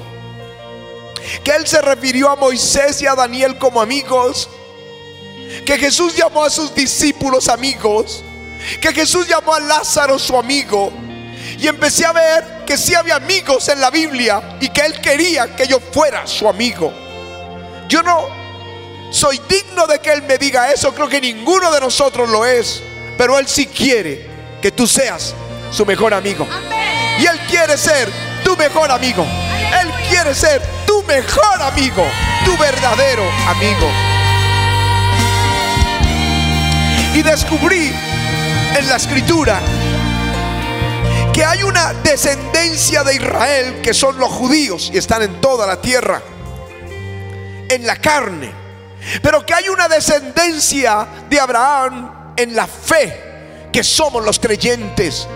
Que 1.43 1.51
Él 1.55 1.67
se 1.67 1.81
refirió 1.81 2.29
a 2.29 2.35
Moisés 2.35 3.01
y 3.01 3.07
a 3.07 3.15
Daniel 3.15 3.57
como 3.57 3.81
amigos. 3.81 4.47
Que 5.65 5.77
Jesús 5.77 6.15
llamó 6.15 6.45
a 6.45 6.49
sus 6.49 6.73
discípulos 6.73 7.49
amigos. 7.49 8.23
Que 8.79 8.93
Jesús 8.93 9.27
llamó 9.27 9.55
a 9.55 9.59
Lázaro 9.59 10.19
su 10.19 10.37
amigo. 10.37 10.93
Y 11.57 11.67
empecé 11.67 12.05
a 12.05 12.13
ver 12.13 12.63
que 12.65 12.77
sí 12.77 12.93
había 12.93 13.15
amigos 13.15 13.67
en 13.69 13.81
la 13.81 13.89
Biblia 13.89 14.57
y 14.61 14.69
que 14.69 14.81
Él 14.81 15.01
quería 15.01 15.55
que 15.55 15.67
yo 15.67 15.79
fuera 15.79 16.27
su 16.27 16.47
amigo. 16.47 16.93
Yo 17.87 18.03
no 18.03 18.27
soy 19.11 19.41
digno 19.49 19.87
de 19.87 19.99
que 19.99 20.11
Él 20.11 20.21
me 20.23 20.37
diga 20.37 20.71
eso. 20.71 20.93
Creo 20.93 21.09
que 21.09 21.19
ninguno 21.19 21.71
de 21.71 21.79
nosotros 21.79 22.29
lo 22.29 22.45
es. 22.45 22.83
Pero 23.17 23.39
Él 23.39 23.47
sí 23.47 23.65
quiere 23.65 24.27
que 24.61 24.71
tú 24.71 24.85
seas 24.85 25.33
su 25.71 25.85
mejor 25.85 26.13
amigo. 26.13 26.47
Y 27.19 27.25
Él 27.25 27.39
quiere 27.47 27.77
ser 27.77 28.11
tu 28.43 28.55
mejor 28.57 28.91
amigo. 28.91 29.25
Él 29.81 29.91
quiere 30.09 30.33
ser 30.33 30.61
tu 30.85 31.01
mejor 31.03 31.61
amigo, 31.61 32.05
tu 32.43 32.57
verdadero 32.57 33.23
amigo. 33.47 33.89
Y 37.13 37.21
descubrí 37.21 37.93
en 38.77 38.89
la 38.89 38.97
escritura 38.97 39.59
que 41.33 41.43
hay 41.43 41.63
una 41.63 41.93
descendencia 41.93 43.03
de 43.03 43.15
Israel 43.15 43.81
que 43.81 43.93
son 43.93 44.17
los 44.17 44.29
judíos 44.29 44.91
y 44.93 44.97
están 44.97 45.21
en 45.21 45.39
toda 45.41 45.65
la 45.65 45.81
tierra, 45.81 46.21
en 47.69 47.87
la 47.87 47.95
carne. 47.95 48.51
Pero 49.21 49.45
que 49.45 49.53
hay 49.53 49.69
una 49.69 49.87
descendencia 49.87 51.07
de 51.29 51.39
Abraham 51.39 52.33
en 52.35 52.55
la 52.55 52.67
fe, 52.67 53.69
que 53.71 53.83
somos 53.83 54.23
los 54.25 54.39
creyentes 54.39 55.27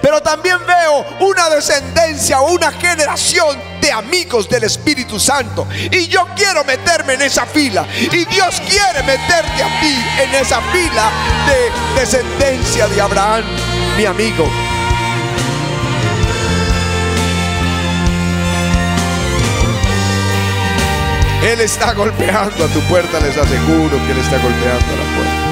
pero 0.00 0.20
también 0.20 0.58
veo 0.66 1.04
una 1.20 1.48
descendencia 1.50 2.40
o 2.40 2.52
una 2.52 2.72
generación 2.72 3.58
de 3.80 3.92
amigos 3.92 4.48
del 4.48 4.64
Espíritu 4.64 5.18
Santo. 5.20 5.66
Y 5.70 6.08
yo 6.08 6.26
quiero 6.36 6.64
meterme 6.64 7.14
en 7.14 7.22
esa 7.22 7.46
fila. 7.46 7.86
Y 7.98 8.24
Dios 8.24 8.60
quiere 8.68 9.02
meterte 9.02 9.62
a 9.62 9.80
ti 9.80 10.04
en 10.22 10.34
esa 10.34 10.60
fila 10.72 11.10
de 11.46 12.00
descendencia 12.00 12.86
de 12.88 13.00
Abraham, 13.00 13.44
mi 13.96 14.04
amigo. 14.04 14.48
Él 21.44 21.60
está 21.60 21.92
golpeando 21.92 22.64
a 22.64 22.68
tu 22.68 22.80
puerta, 22.88 23.20
les 23.20 23.36
aseguro 23.36 23.98
que 24.06 24.12
Él 24.12 24.18
está 24.18 24.38
golpeando 24.38 24.86
a 24.86 24.96
la 24.96 25.16
puerta. 25.16 25.43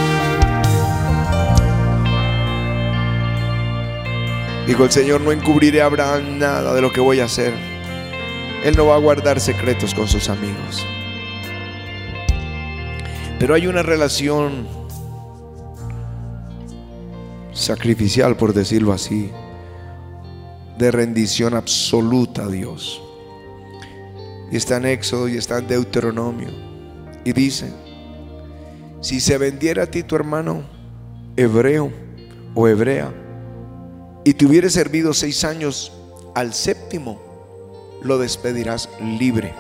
Dijo 4.67 4.85
el 4.85 4.93
Señor, 4.93 5.21
no 5.21 5.33
encubriré 5.33 5.83
a 5.83 5.87
Abraham 5.87 6.39
nada 6.39 6.73
de 6.73 6.81
lo 6.81 6.93
que 6.93 7.01
voy 7.01 7.19
a 7.19 7.25
hacer. 7.25 7.53
Él 8.65 8.77
no 8.77 8.87
va 8.87 8.95
a 8.95 8.99
guardar 8.99 9.41
secretos 9.41 9.93
con 9.93 10.07
sus 10.07 10.29
amigos. 10.29 10.87
Pero 13.41 13.55
hay 13.55 13.67
una 13.67 13.83
relación 13.83 14.69
sacrificial, 17.53 18.37
por 18.37 18.53
decirlo 18.53 18.93
así, 18.93 19.33
de 20.79 20.93
rendición 20.93 21.55
absoluta 21.55 22.45
a 22.45 22.49
Dios. 22.49 23.03
Y 24.53 24.57
está 24.57 24.77
en 24.77 24.87
Éxodo 24.87 25.29
y 25.29 25.39
está 25.39 25.59
en 25.59 25.67
Deuteronomio. 25.67 26.51
Y 27.25 27.33
dice, 27.33 27.73
si 29.01 29.19
se 29.19 29.39
vendiera 29.39 29.83
a 29.83 29.87
ti 29.87 30.05
tu 30.05 30.15
hermano 30.15 30.63
hebreo 31.37 31.91
o 32.55 32.69
hebrea, 32.69 33.13
y 34.25 34.35
te 34.35 34.47
hubiere 34.47 34.71
servido 34.71 35.15
seis 35.15 35.45
años, 35.45 35.93
al 36.35 36.55
séptimo 36.55 37.21
lo 38.03 38.19
despedirás 38.19 38.89
libre. 39.01 39.55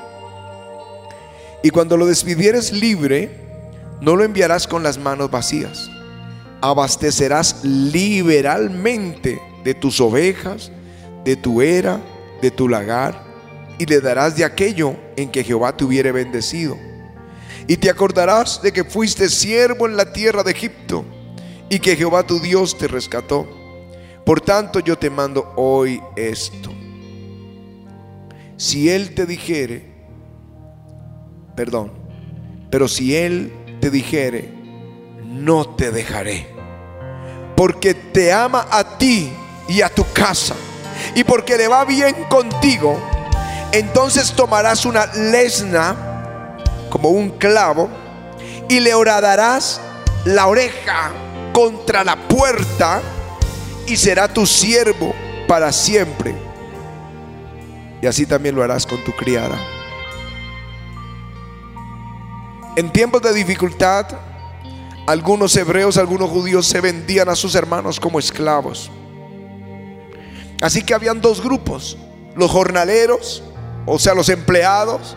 Y 1.63 1.71
cuando 1.71 1.97
lo 1.97 2.07
despidieres 2.07 2.73
libre, 2.73 3.31
no 4.01 4.17
lo 4.17 4.25
enviarás 4.25 4.67
con 4.67 4.83
las 4.83 4.99
manos 4.99 5.31
vacías. 5.31 5.91
Abastecerás 6.61 7.65
liberalmente 7.65 9.41
de 9.65 9.75
tus 9.75 10.01
ovejas, 10.01 10.71
de 11.25 11.37
tu 11.37 11.63
era, 11.63 12.01
de 12.41 12.51
tu 12.51 12.69
lagar, 12.69 13.23
y 13.79 13.87
le 13.87 14.01
darás 14.01 14.37
de 14.37 14.45
aquello 14.45 14.97
en 15.17 15.31
que 15.31 15.45
Jehová 15.45 15.77
te 15.77 15.85
hubiere 15.85 16.13
bendecido. 16.13 16.77
Y 17.69 17.77
te 17.77 17.91
acordarás 17.91 18.61
de 18.61 18.73
que 18.73 18.85
fuiste 18.85 19.29
siervo 19.29 19.87
en 19.87 19.97
la 19.97 20.13
tierra 20.13 20.43
de 20.43 20.51
Egipto, 20.51 21.05
y 21.69 21.79
que 21.79 21.97
Jehová 21.97 22.27
tu 22.27 22.41
Dios 22.41 22.77
te 22.77 22.89
rescató. 22.89 23.62
Por 24.25 24.41
tanto 24.41 24.81
yo 24.81 24.97
te 24.97 25.11
mando 25.11 25.53
hoy 25.57 26.01
esto. 26.17 26.71
Si 28.57 28.89
Él 28.89 29.15
te 29.15 29.27
dijere, 29.27 29.93
perdón, 31.57 31.93
pero 32.71 32.87
si 32.87 33.17
Él 33.17 33.53
te 33.81 33.91
dijere, 33.91 34.49
no 35.25 35.65
te 35.65 35.91
dejaré, 35.91 36.47
porque 37.57 37.95
te 37.95 38.33
ama 38.33 38.69
a 38.71 38.97
ti 38.99 39.33
y 39.69 39.83
a 39.83 39.89
tu 39.89 40.05
casa, 40.13 40.55
y 41.17 41.25
porque 41.25 41.57
le 41.57 41.67
va 41.67 41.85
bien 41.85 42.15
contigo, 42.29 42.97
entonces 43.73 44.33
tomarás 44.33 44.87
una 44.87 45.07
lesna 45.07 46.57
como 46.89 47.09
un 47.09 47.31
clavo 47.31 47.89
y 48.69 48.79
le 48.79 48.95
horadarás 48.95 49.81
la 50.25 50.47
oreja 50.47 51.11
contra 51.53 52.05
la 52.05 52.17
puerta 52.29 53.03
y 53.87 53.97
será 53.97 54.33
tu 54.33 54.47
siervo 54.47 55.15
para 55.47 55.73
siempre. 55.73 56.35
Y 58.01 58.07
así 58.07 58.27
también 58.27 58.55
lo 58.55 58.63
harás 58.63 58.87
con 58.87 59.03
tu 59.05 59.13
criada. 59.13 59.59
En 62.77 62.91
tiempos 62.91 63.23
de 63.23 63.35
dificultad, 63.35 64.07
algunos 65.07 65.55
hebreos, 65.57 65.99
algunos 65.99 66.31
judíos 66.31 66.67
se 66.67 66.81
vendían 66.81 67.29
a 67.29 67.37
sus 67.37 67.55
hermanos 67.55 68.01
como 68.01 68.19
esclavos. 68.19 68.91
Así 70.61 70.83
que 70.83 70.95
habían 70.95 71.21
dos 71.21 71.43
grupos, 71.43 71.99
los 72.35 72.51
jornaleros, 72.51 73.43
o 73.85 73.99
sea, 73.99 74.15
los 74.15 74.29
empleados, 74.29 75.17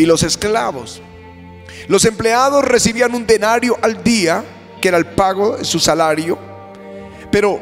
y 0.00 0.06
los 0.06 0.22
esclavos. 0.22 1.02
Los 1.86 2.06
empleados 2.06 2.64
recibían 2.64 3.14
un 3.14 3.26
denario 3.26 3.76
al 3.82 4.02
día, 4.02 4.44
que 4.80 4.88
era 4.88 4.96
el 4.96 5.06
pago 5.06 5.58
de 5.58 5.64
su 5.64 5.78
salario, 5.78 6.38
pero, 7.30 7.60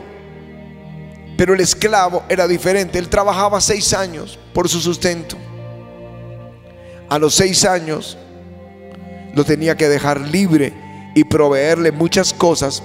pero 1.36 1.54
el 1.54 1.60
esclavo 1.60 2.24
era 2.28 2.46
diferente. 2.46 2.98
Él 2.98 3.08
trabajaba 3.08 3.60
seis 3.60 3.92
años 3.92 4.38
por 4.52 4.68
su 4.68 4.80
sustento. 4.80 5.36
A 7.08 7.18
los 7.18 7.34
seis 7.34 7.64
años 7.64 8.18
lo 9.34 9.44
tenía 9.44 9.76
que 9.76 9.88
dejar 9.88 10.20
libre 10.20 10.72
y 11.14 11.24
proveerle 11.24 11.92
muchas 11.92 12.32
cosas 12.32 12.82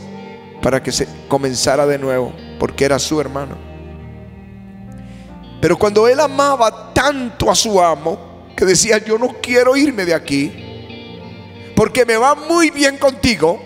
para 0.61 0.81
que 0.81 0.91
se 0.91 1.07
comenzara 1.27 1.85
de 1.85 1.99
nuevo, 1.99 2.33
porque 2.59 2.85
era 2.85 2.97
su 2.99 3.19
hermano. 3.19 3.57
Pero 5.61 5.77
cuando 5.77 6.07
él 6.07 6.19
amaba 6.19 6.93
tanto 6.93 7.49
a 7.49 7.55
su 7.55 7.81
amo, 7.81 8.33
que 8.55 8.65
decía, 8.65 8.97
yo 8.97 9.17
no 9.17 9.29
quiero 9.41 9.75
irme 9.75 10.05
de 10.05 10.13
aquí, 10.13 10.51
porque 11.75 12.05
me 12.05 12.17
va 12.17 12.35
muy 12.35 12.69
bien 12.69 12.97
contigo, 12.97 13.61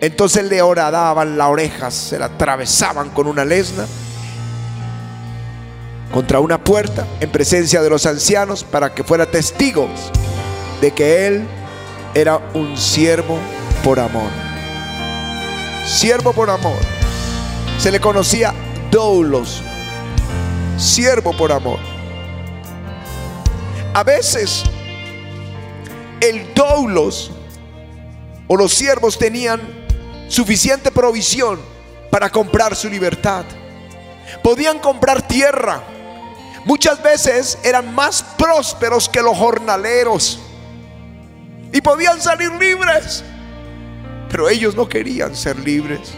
entonces 0.00 0.44
le 0.44 0.62
horadaban 0.62 1.38
la 1.38 1.48
oreja, 1.48 1.90
se 1.90 2.18
la 2.18 2.26
atravesaban 2.26 3.10
con 3.10 3.26
una 3.26 3.44
lesna 3.44 3.86
contra 6.12 6.40
una 6.40 6.62
puerta 6.62 7.06
en 7.20 7.30
presencia 7.30 7.82
de 7.82 7.90
los 7.90 8.06
ancianos 8.06 8.64
para 8.64 8.94
que 8.94 9.04
fuera 9.04 9.30
testigos 9.30 9.90
de 10.80 10.90
que 10.92 11.26
él 11.26 11.46
era 12.14 12.40
un 12.54 12.76
siervo 12.76 13.38
por 13.84 14.00
amor. 14.00 14.30
Siervo 15.84 16.32
por 16.32 16.48
amor. 16.48 16.78
Se 17.78 17.90
le 17.90 18.00
conocía 18.00 18.54
doulos, 18.90 19.62
siervo 20.78 21.36
por 21.36 21.52
amor. 21.52 21.78
A 23.92 24.02
veces 24.02 24.64
el 26.20 26.54
doulos 26.54 27.30
o 28.48 28.56
los 28.56 28.72
siervos 28.72 29.18
tenían 29.18 29.60
suficiente 30.28 30.90
provisión 30.90 31.60
para 32.10 32.30
comprar 32.30 32.74
su 32.74 32.88
libertad. 32.88 33.44
Podían 34.42 34.78
comprar 34.78 35.26
tierra. 35.26 35.82
Muchas 36.64 37.02
veces 37.02 37.58
eran 37.62 37.94
más 37.94 38.22
prósperos 38.36 39.08
que 39.08 39.22
los 39.22 39.36
jornaleros 39.36 40.40
y 41.72 41.80
podían 41.80 42.20
salir 42.20 42.50
libres. 42.52 43.22
Pero 44.30 44.48
ellos 44.48 44.74
no 44.74 44.88
querían 44.88 45.36
ser 45.36 45.58
libres. 45.58 46.12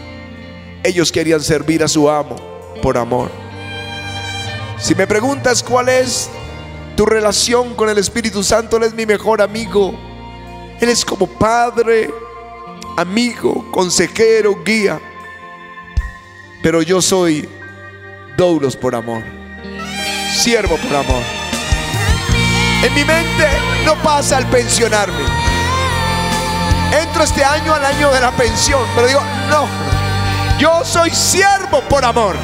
Ellos 0.83 1.11
querían 1.11 1.41
servir 1.41 1.83
a 1.83 1.87
su 1.87 2.09
amo 2.09 2.35
por 2.81 2.97
amor. 2.97 3.29
Si 4.79 4.95
me 4.95 5.05
preguntas 5.05 5.61
cuál 5.61 5.89
es 5.89 6.29
tu 6.95 7.05
relación 7.05 7.75
con 7.75 7.89
el 7.89 7.97
Espíritu 7.97 8.43
Santo, 8.43 8.77
Él 8.77 8.83
es 8.83 8.93
mi 8.93 9.05
mejor 9.05 9.41
amigo. 9.41 9.93
Él 10.79 10.89
es 10.89 11.03
como 11.03 11.27
padre, 11.27 12.09
amigo, 12.99 13.65
consejero, 13.71 14.61
guía. 14.63 14.99
Pero 16.61 16.81
yo 16.81 17.01
soy 17.01 17.47
doulos 18.35 18.75
por 18.75 18.93
amor, 18.93 19.23
siervo 20.35 20.75
por 20.77 20.95
amor. 20.97 21.23
En 22.83 22.93
mi 22.93 23.05
mente 23.05 23.47
no 23.85 23.95
pasa 24.03 24.37
al 24.37 24.45
pensionarme. 24.47 25.23
Entro 26.91 27.23
este 27.23 27.43
año 27.43 27.73
al 27.73 27.85
año 27.85 28.11
de 28.11 28.19
la 28.19 28.31
pensión, 28.31 28.81
pero 28.95 29.07
digo, 29.07 29.21
no, 29.49 29.67
yo 30.59 30.83
soy 30.83 31.11
siervo 31.11 31.81
por 31.89 32.03
amor. 32.03 32.35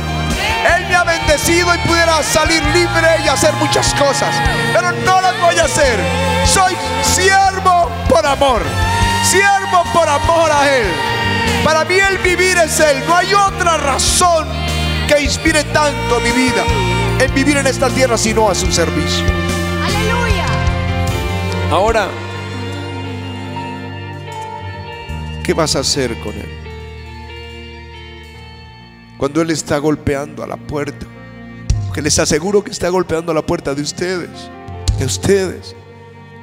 Él 0.78 0.88
me 0.88 0.96
ha 0.96 1.04
bendecido 1.04 1.74
y 1.76 1.78
pudiera 1.80 2.24
salir 2.24 2.64
libre 2.68 3.18
y 3.24 3.28
hacer 3.28 3.54
muchas 3.56 3.94
cosas, 3.96 4.34
pero 4.74 4.92
no 4.92 5.22
las 5.22 5.40
voy 5.42 5.58
a 5.58 5.66
hacer. 5.66 6.00
Soy 6.46 6.76
siervo 7.04 7.90
por 8.10 8.26
amor, 8.26 8.62
siervo 9.26 9.84
por 9.94 10.08
amor 10.08 10.52
a 10.52 10.76
Él. 10.76 10.88
Para 11.64 11.84
mí 11.84 11.96
el 11.96 12.18
vivir 12.20 12.58
es 12.58 12.80
Él, 12.80 13.04
no 13.08 13.16
hay 13.16 13.34
otra 13.34 13.78
razón 13.78 14.48
que 15.08 15.22
inspire 15.22 15.64
tanto 15.66 16.20
mi 16.20 16.32
vida 16.32 16.64
en 17.20 17.34
vivir 17.34 17.58
en 17.58 17.68
esta 17.68 17.90
tierra 17.90 18.18
sino 18.18 18.50
a 18.50 18.56
su 18.56 18.72
servicio. 18.72 19.26
Aleluya. 19.84 20.46
Ahora, 21.72 22.08
¿Qué 25.46 25.54
vas 25.54 25.76
a 25.76 25.82
hacer 25.82 26.20
con 26.22 26.34
Él? 26.34 26.50
Cuando 29.16 29.44
Él 29.44 29.52
está 29.52 29.78
golpeando 29.78 30.42
a 30.44 30.48
la 30.48 30.58
puerta. 30.58 31.06
Que 31.94 32.02
les 32.02 32.18
aseguro 32.18 32.64
que 32.64 32.72
está 32.72 32.90
golpeando 32.90 33.32
a 33.32 33.36
la 33.36 33.46
puerta 33.46 33.76
de 33.76 33.84
ustedes. 33.84 34.50
De 34.98 35.06
ustedes. 35.06 35.76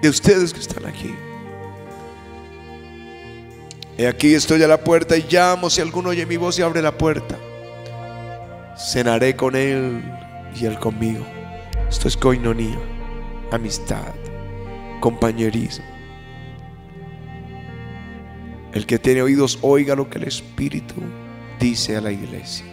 De 0.01 0.09
ustedes 0.09 0.55
que 0.55 0.61
están 0.61 0.87
aquí. 0.87 1.13
Y 3.99 4.05
aquí 4.05 4.35
estoy 4.35 4.63
a 4.63 4.69
la 4.69 4.83
puerta 4.83 5.17
y 5.17 5.27
llamo 5.31 5.69
si 5.69 5.81
alguno 5.81 6.11
oye 6.11 6.25
mi 6.25 6.37
voz 6.37 6.59
y 6.59 6.63
abre 6.63 6.81
la 6.81 6.97
puerta. 6.97 7.39
Cenaré 8.77 9.37
con 9.37 9.55
Él 9.55 10.03
y 10.59 10.65
Él 10.65 10.79
conmigo. 10.79 11.25
Esto 11.89 12.09
es 12.09 12.17
coinonía, 12.17 12.79
amistad, 13.51 14.15
compañerismo. 15.01 15.85
El 18.73 18.87
que 18.87 18.99
tiene 18.99 19.21
oídos, 19.21 19.59
oiga 19.61 19.95
lo 19.95 20.09
que 20.09 20.17
el 20.17 20.25
Espíritu 20.25 20.95
dice 21.61 21.97
a 21.97 22.01
la 22.01 22.11
iglesia. 22.11 22.65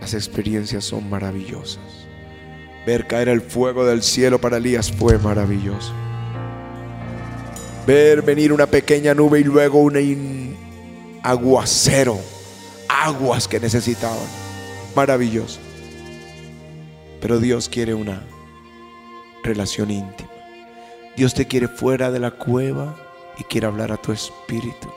Las 0.00 0.14
experiencias 0.14 0.84
son 0.84 1.10
maravillosas. 1.10 2.06
Ver 2.86 3.08
caer 3.08 3.28
el 3.28 3.40
fuego 3.40 3.84
del 3.84 4.04
cielo 4.04 4.40
para 4.40 4.58
Elías 4.58 4.92
fue 4.92 5.18
maravilloso. 5.18 5.92
Ver 7.86 8.22
venir 8.22 8.52
una 8.52 8.66
pequeña 8.66 9.14
nube 9.14 9.40
y 9.40 9.44
luego 9.44 9.78
un 9.78 10.56
aguacero, 11.22 12.18
aguas 12.88 13.46
que 13.46 13.60
necesitaban. 13.60 14.26
Maravilloso. 14.94 15.60
Pero 17.20 17.38
Dios 17.38 17.68
quiere 17.68 17.94
una 17.94 18.22
relación 19.42 19.90
íntima. 19.90 20.30
Dios 21.16 21.32
te 21.34 21.46
quiere 21.46 21.68
fuera 21.68 22.10
de 22.10 22.20
la 22.20 22.32
cueva 22.32 22.96
y 23.38 23.44
quiere 23.44 23.66
hablar 23.66 23.92
a 23.92 23.96
tu 23.96 24.12
espíritu 24.12 24.88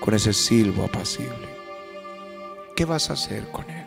con 0.00 0.14
ese 0.14 0.32
silbo 0.32 0.84
apacible. 0.84 1.48
¿Qué 2.76 2.84
vas 2.84 3.10
a 3.10 3.14
hacer 3.14 3.50
con 3.50 3.68
Él? 3.68 3.84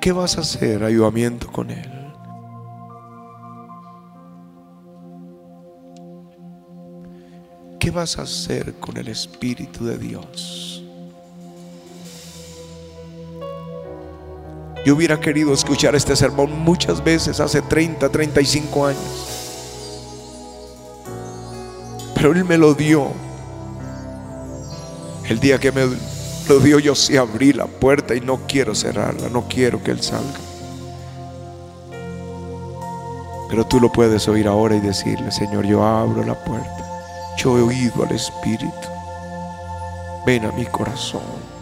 ¿Qué 0.00 0.12
vas 0.12 0.38
a 0.38 0.40
hacer, 0.42 0.84
ayudamiento 0.84 1.50
con 1.50 1.70
Él? 1.70 1.95
¿Qué 7.86 7.92
vas 7.92 8.18
a 8.18 8.22
hacer 8.22 8.74
con 8.80 8.96
el 8.96 9.06
Espíritu 9.06 9.84
de 9.84 9.96
Dios? 9.96 10.82
Yo 14.84 14.96
hubiera 14.96 15.20
querido 15.20 15.54
escuchar 15.54 15.94
este 15.94 16.16
sermón 16.16 16.50
muchas 16.64 17.04
veces 17.04 17.38
hace 17.38 17.62
30, 17.62 18.08
35 18.08 18.86
años. 18.86 18.98
Pero 22.16 22.32
Él 22.32 22.44
me 22.44 22.58
lo 22.58 22.74
dio. 22.74 23.12
El 25.28 25.38
día 25.38 25.60
que 25.60 25.70
me 25.70 25.86
lo 26.48 26.58
dio 26.58 26.80
yo 26.80 26.96
sí 26.96 27.16
abrí 27.16 27.52
la 27.52 27.66
puerta 27.66 28.16
y 28.16 28.20
no 28.20 28.40
quiero 28.48 28.74
cerrarla, 28.74 29.28
no 29.28 29.46
quiero 29.46 29.80
que 29.80 29.92
Él 29.92 30.02
salga. 30.02 30.40
Pero 33.48 33.64
tú 33.64 33.78
lo 33.78 33.92
puedes 33.92 34.26
oír 34.26 34.48
ahora 34.48 34.74
y 34.74 34.80
decirle, 34.80 35.30
Señor, 35.30 35.64
yo 35.64 35.84
abro 35.84 36.24
la 36.24 36.34
puerta. 36.34 36.85
He 37.46 37.48
oído 37.48 38.02
al 38.02 38.10
Espíritu. 38.10 38.88
Ven 40.26 40.46
a 40.46 40.50
mi 40.50 40.66
corazón. 40.66 41.55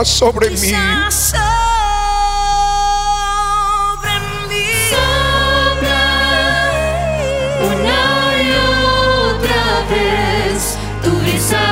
Brisa 0.00 0.04
sobre 0.04 0.48
mí. 0.50 0.56
Mí. 0.56 0.72
Sopla 4.88 6.04
una 7.62 8.02
y 8.42 8.50
otra 9.28 9.64
vez 9.90 10.78
tu 11.04 11.10
brisa 11.20 11.64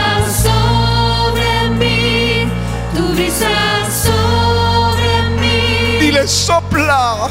sobre 0.42 1.70
mí, 1.70 2.50
tu 2.94 3.02
brisa 3.14 3.56
sobre 4.04 5.10
mí. 5.40 5.98
Dile 6.00 6.28
sopla. 6.28 7.30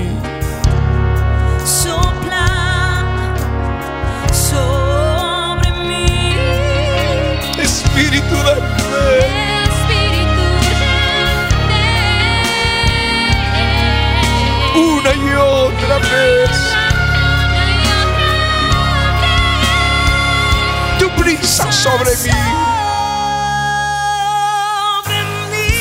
y 15.81 15.83
otra 15.83 15.97
vez. 15.97 16.75
Tu 20.99 21.09
brisa 21.21 21.71
sobre 21.71 22.11
mí. 22.11 22.29
Sobre 25.03 25.23
mí. 25.49 25.71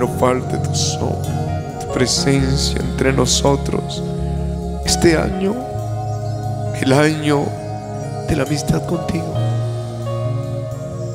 No 0.00 0.08
falte 0.08 0.56
tu 0.56 0.74
sombra, 0.74 1.78
tu 1.78 1.92
presencia 1.92 2.80
entre 2.80 3.12
nosotros. 3.12 4.02
Este 4.82 5.14
año, 5.14 5.54
el 6.80 6.90
año 6.94 7.44
de 8.26 8.34
la 8.34 8.44
amistad 8.44 8.86
contigo. 8.86 9.34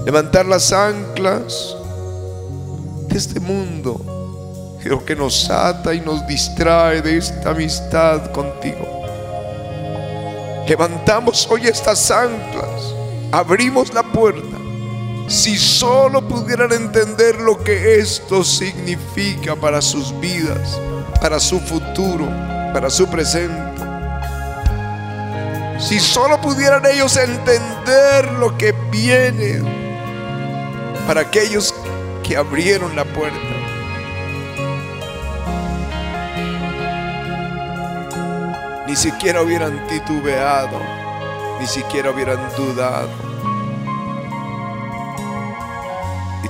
Levantar 0.05 0.45
las 0.45 0.71
anclas 0.71 1.75
de 3.07 3.17
este 3.17 3.39
mundo, 3.39 3.99
lo 4.83 5.03
que 5.03 5.15
nos 5.15 5.49
ata 5.49 5.91
y 5.91 6.01
nos 6.01 6.27
distrae 6.27 7.01
de 7.01 7.17
esta 7.17 7.49
amistad 7.49 8.31
contigo. 8.33 8.85
Levantamos 10.67 11.47
hoy 11.49 11.65
estas 11.65 12.11
anclas, 12.11 12.93
abrimos 13.31 13.91
la 13.95 14.03
puerta. 14.03 14.64
Si 15.27 15.57
solo 15.57 16.21
pudieran 16.21 16.71
entender 16.71 17.39
lo 17.41 17.63
que 17.63 17.99
esto 17.99 18.43
significa 18.43 19.55
para 19.55 19.81
sus 19.81 20.17
vidas, 20.19 20.79
para 21.19 21.39
su 21.39 21.59
futuro, 21.59 22.27
para 22.73 22.89
su 22.91 23.07
presente. 23.07 23.81
Si 25.79 25.99
solo 25.99 26.39
pudieran 26.39 26.85
ellos 26.85 27.17
entender 27.17 28.31
lo 28.33 28.55
que 28.57 28.71
viene 28.91 29.61
para 31.07 31.21
aquellos 31.21 31.73
que 32.23 32.37
abrieron 32.37 32.95
la 32.95 33.03
puerta. 33.05 33.39
Ni 38.87 38.95
siquiera 38.95 39.41
hubieran 39.41 39.87
titubeado, 39.87 40.79
ni 41.59 41.67
siquiera 41.67 42.11
hubieran 42.11 42.39
dudado. 42.55 43.24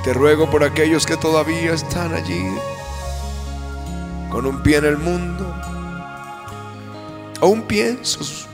Te 0.06 0.14
ruego 0.14 0.48
por 0.48 0.64
aquellos 0.64 1.04
que 1.04 1.18
todavía 1.18 1.74
están 1.74 2.14
allí, 2.14 2.46
con 4.30 4.46
un 4.46 4.62
pie 4.62 4.78
en 4.78 4.86
el 4.86 4.98
mundo, 4.98 5.52
aún 7.42 7.64
piensos, 7.64 8.46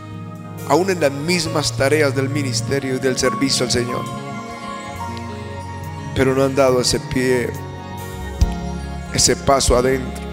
aún 0.70 0.90
en 0.90 1.02
las 1.02 1.12
mismas 1.12 1.76
tareas 1.76 2.16
del 2.16 2.30
ministerio 2.30 2.96
y 2.96 3.00
del 3.00 3.18
servicio 3.18 3.66
al 3.66 3.72
Señor, 3.74 4.06
pero 6.16 6.34
no 6.34 6.46
han 6.46 6.56
dado 6.56 6.80
ese 6.80 7.02
pie, 7.02 7.52
ese 9.14 9.36
paso 9.36 9.76
adentro 9.76 10.24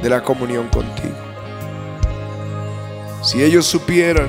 de 0.00 0.08
la 0.08 0.22
comunión 0.22 0.68
contigo. 0.68 1.16
Si 3.24 3.42
ellos 3.42 3.66
supieran 3.66 4.28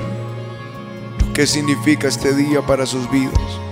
que 1.34 1.46
significa 1.46 2.08
este 2.08 2.34
día 2.34 2.62
para 2.62 2.84
sus 2.84 3.08
vidas, 3.12 3.69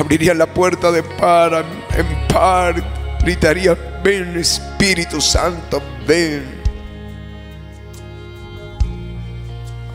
abrirían 0.00 0.38
la 0.38 0.46
puerta 0.46 0.90
de 0.90 1.02
par 1.02 1.64
en 1.94 2.28
par, 2.28 2.74
gritarían, 3.22 3.76
ven 4.02 4.38
Espíritu 4.38 5.20
Santo, 5.20 5.82
ven. 6.06 6.60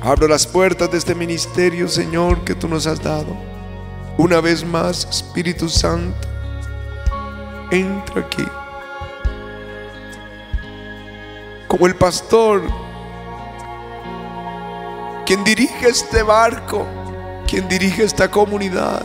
Abro 0.04 0.28
las 0.28 0.46
puertas 0.46 0.92
de 0.92 1.00
este 1.00 1.16
ministerio, 1.16 1.88
Señor, 1.88 2.44
que 2.44 2.54
tú 2.54 2.68
nos 2.68 2.86
has 2.86 3.02
dado. 3.02 3.36
Una 4.18 4.40
vez 4.40 4.64
más, 4.64 5.08
Espíritu 5.10 5.68
Santo, 5.68 6.28
entra 7.72 8.22
aquí. 8.22 8.46
Como 11.68 11.88
el 11.88 11.96
pastor, 11.96 12.62
quien 15.26 15.44
dirige 15.44 15.90
este 15.90 16.22
barco, 16.22 16.86
quien 17.48 17.68
dirige 17.68 18.04
esta 18.04 18.30
comunidad. 18.30 19.04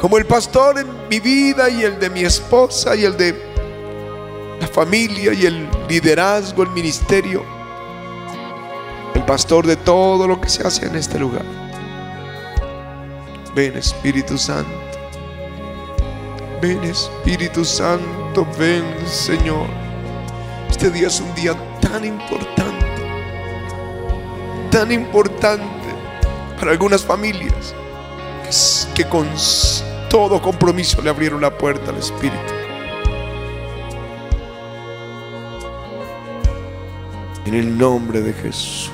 Como 0.00 0.16
el 0.16 0.24
pastor 0.24 0.78
en 0.78 1.08
mi 1.10 1.20
vida 1.20 1.68
y 1.68 1.82
el 1.82 2.00
de 2.00 2.08
mi 2.08 2.20
esposa 2.20 2.96
y 2.96 3.04
el 3.04 3.18
de 3.18 3.38
la 4.58 4.66
familia 4.66 5.34
y 5.34 5.44
el 5.44 5.68
liderazgo, 5.90 6.62
el 6.62 6.70
ministerio. 6.70 7.44
El 9.14 9.22
pastor 9.26 9.66
de 9.66 9.76
todo 9.76 10.26
lo 10.26 10.40
que 10.40 10.48
se 10.48 10.66
hace 10.66 10.86
en 10.86 10.96
este 10.96 11.18
lugar. 11.18 11.44
Ven 13.54 13.76
Espíritu 13.76 14.38
Santo. 14.38 14.72
Ven 16.62 16.82
Espíritu 16.82 17.62
Santo, 17.62 18.46
ven 18.58 18.84
Señor. 19.06 19.66
Este 20.70 20.90
día 20.90 21.08
es 21.08 21.20
un 21.20 21.34
día 21.34 21.54
tan 21.82 22.06
importante, 22.06 22.86
tan 24.70 24.92
importante 24.92 25.90
para 26.58 26.70
algunas 26.70 27.04
familias 27.04 27.74
que, 28.94 29.02
que 29.02 29.08
con 29.10 29.28
todo 30.10 30.42
compromiso 30.42 31.00
le 31.00 31.08
abrieron 31.08 31.40
la 31.40 31.56
puerta 31.56 31.92
al 31.92 31.98
Espíritu. 31.98 32.36
En 37.46 37.54
el 37.54 37.78
nombre 37.78 38.20
de 38.20 38.32
Jesús. 38.32 38.90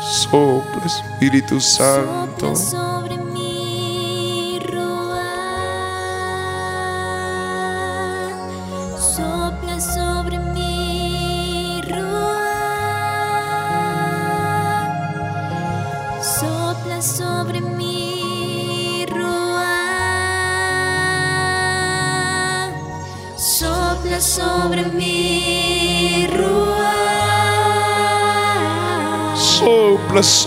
Sopla 0.00 0.86
Espíritu 0.86 1.60
Santo. 1.60 2.54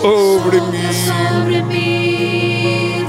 Sobre 0.02 0.60
mí. 0.60 0.82
sobre 1.06 1.62
mí, 1.62 3.06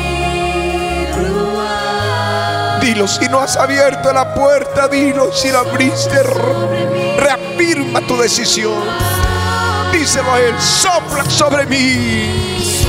Dilo, 2.83 3.09
si 3.09 3.27
no 3.29 3.41
has 3.41 3.57
abierto 3.57 4.13
la 4.13 4.35
puerta, 4.35 4.89
dilo, 4.89 5.33
si 5.33 5.51
la 5.51 5.61
abriste, 5.61 6.23
re- 6.23 7.17
reafirma 7.17 8.01
tu 8.03 8.17
decisión. 8.19 8.75
Díselo 9.93 10.33
a 10.33 10.41
él, 10.41 10.55
sopla 10.61 11.25
sobre 11.31 11.65
mí. 11.67 12.84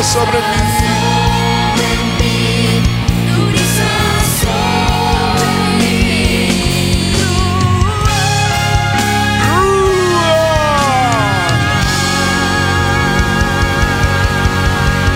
Sobre 0.00 0.38
mí. 0.38 1.02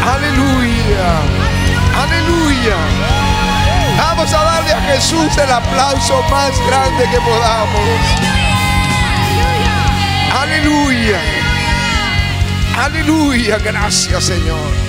Aleluya. 0.04 1.08
Aleluya. 2.02 2.76
Vamos 3.96 4.32
a 4.32 4.44
darle 4.44 4.72
a 4.72 4.80
Jesús 4.82 5.36
el 5.38 5.50
aplauso 5.50 6.22
más 6.30 6.52
grande 6.66 7.08
que 7.10 7.20
podamos. 7.20 8.00
Aleluya. 10.38 11.35
Aleluya. 12.76 13.58
Gracias, 13.58 14.24
Señor. 14.24 14.85